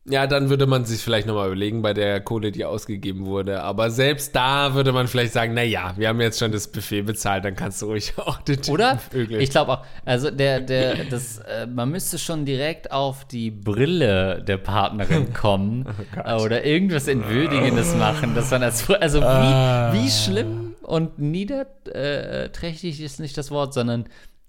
[0.07, 3.63] Ja, dann würde man sich vielleicht nochmal überlegen bei der Kohle, die ausgegeben wurde.
[3.63, 7.03] Aber selbst da würde man vielleicht sagen, na ja, wir haben jetzt schon das Buffet
[7.03, 8.99] bezahlt, dann kannst du ruhig auch den Typen Oder?
[8.99, 9.41] vögeln.
[9.41, 14.43] Ich glaube auch, also der, der, das, äh, man müsste schon direkt auf die Brille
[14.47, 15.87] der Partnerin kommen
[16.23, 23.21] äh, oder irgendwas Entwürdigendes machen, dass man als, also wie, wie schlimm und niederträchtig ist
[23.21, 24.07] nicht das Wort, sondern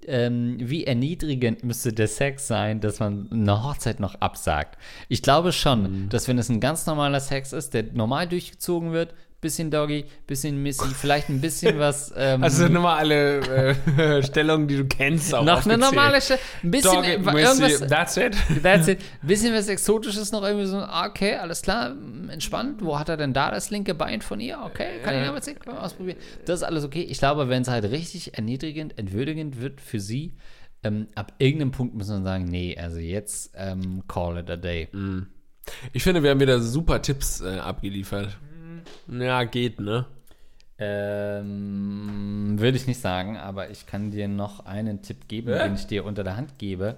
[0.07, 4.77] ähm, wie erniedrigend müsste der Sex sein, dass man eine Hochzeit noch absagt.
[5.09, 9.13] Ich glaube schon, dass wenn es ein ganz normaler Sex ist, der normal durchgezogen wird,
[9.45, 12.11] bisschen Doggy, bisschen Missy, vielleicht ein bisschen was.
[12.17, 16.17] Ähm, also nochmal alle äh, Stellungen, die du kennst, auch noch eine normale.
[16.63, 18.35] Ein bisschen Doggy, äh, Missy, that's it.
[18.63, 18.99] That's it.
[19.21, 20.77] Ein bisschen was Exotisches noch irgendwie so.
[20.77, 22.83] ah, Okay, alles klar, mm, entspannt.
[22.83, 24.59] Wo hat er denn da das linke Bein von ihr?
[24.65, 26.17] Okay, kann ich mal sehen, kann man ausprobieren.
[26.45, 27.03] Das ist alles okay.
[27.03, 30.35] Ich glaube, wenn es halt richtig erniedrigend, entwürdigend wird für sie,
[30.83, 34.87] ähm, ab irgendeinem Punkt muss man sagen, nee, also jetzt ähm, call it a day.
[35.93, 38.37] Ich finde, wir haben wieder super Tipps äh, abgeliefert.
[39.07, 40.05] Ja, geht, ne?
[40.77, 45.63] Ähm, würde ich nicht sagen, aber ich kann dir noch einen Tipp geben, Ja?
[45.63, 46.97] den ich dir unter der Hand gebe.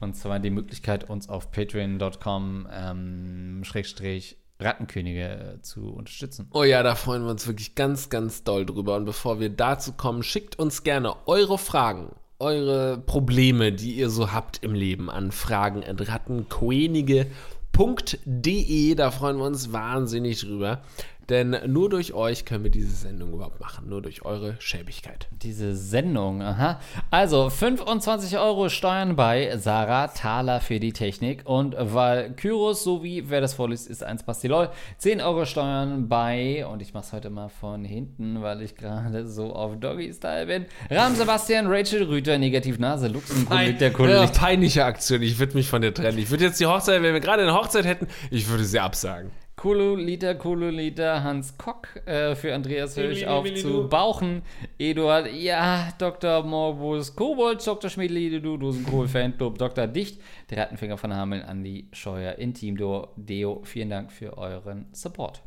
[0.00, 6.48] Und zwar die Möglichkeit, uns auf patreon.com ähm, Schrägstrich Rattenkönige zu unterstützen.
[6.52, 8.96] Oh ja, da freuen wir uns wirklich ganz, ganz doll drüber.
[8.96, 14.32] Und bevor wir dazu kommen, schickt uns gerne eure Fragen, eure Probleme, die ihr so
[14.32, 18.94] habt im Leben an Fragen at rattenkönige.de.
[18.94, 20.82] Da freuen wir uns wahnsinnig drüber.
[21.28, 23.88] Denn nur durch euch können wir diese Sendung überhaupt machen.
[23.88, 25.28] Nur durch eure Schäbigkeit.
[25.42, 26.80] Diese Sendung, aha.
[27.10, 33.54] Also 25 Euro Steuern bei Sarah Thaler für die Technik und Valkyros sowie, wer das
[33.54, 34.70] vorliest, ist 1 Pastilol.
[34.98, 39.52] 10 Euro Steuern bei, und ich mach's heute mal von hinten, weil ich gerade so
[39.52, 40.66] auf Doggy-Style bin.
[40.90, 44.12] Ram Sebastian, Rachel Rüter, Negativnase, Luxemburg, der Kunde.
[44.12, 45.22] Ja, peinliche Aktion.
[45.22, 46.18] Ich würde mich von dir trennen.
[46.18, 49.30] Ich würde jetzt die Hochzeit, wenn wir gerade eine Hochzeit hätten, ich würde sie absagen.
[49.56, 53.88] Kululiter, Kululiter, Hans Kock äh, für Andreas Höch Emily, auf Emily, zu du.
[53.88, 54.42] Bauchen.
[54.78, 56.42] Eduard, ja, Dr.
[56.42, 57.88] Morbus Kobold, Dr.
[57.88, 59.86] Schmidli, du, Dosenkohl, Fanclub, Dr.
[59.86, 63.62] Dicht, der Rattenfinger von Hameln, Andi Scheuer, Intim Deo, Deo.
[63.64, 65.42] Vielen Dank für euren Support.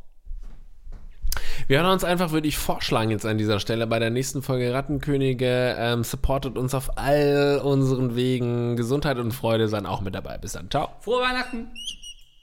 [1.67, 4.73] Wir hören uns einfach, würde ich vorschlagen, jetzt an dieser Stelle bei der nächsten Folge
[4.73, 5.75] Rattenkönige.
[5.77, 8.75] Ähm, supportet uns auf all unseren Wegen.
[8.75, 10.39] Gesundheit und Freude seien auch mit dabei.
[10.39, 10.71] Bis dann.
[10.71, 10.89] Ciao.
[11.01, 11.67] Frohe Weihnachten!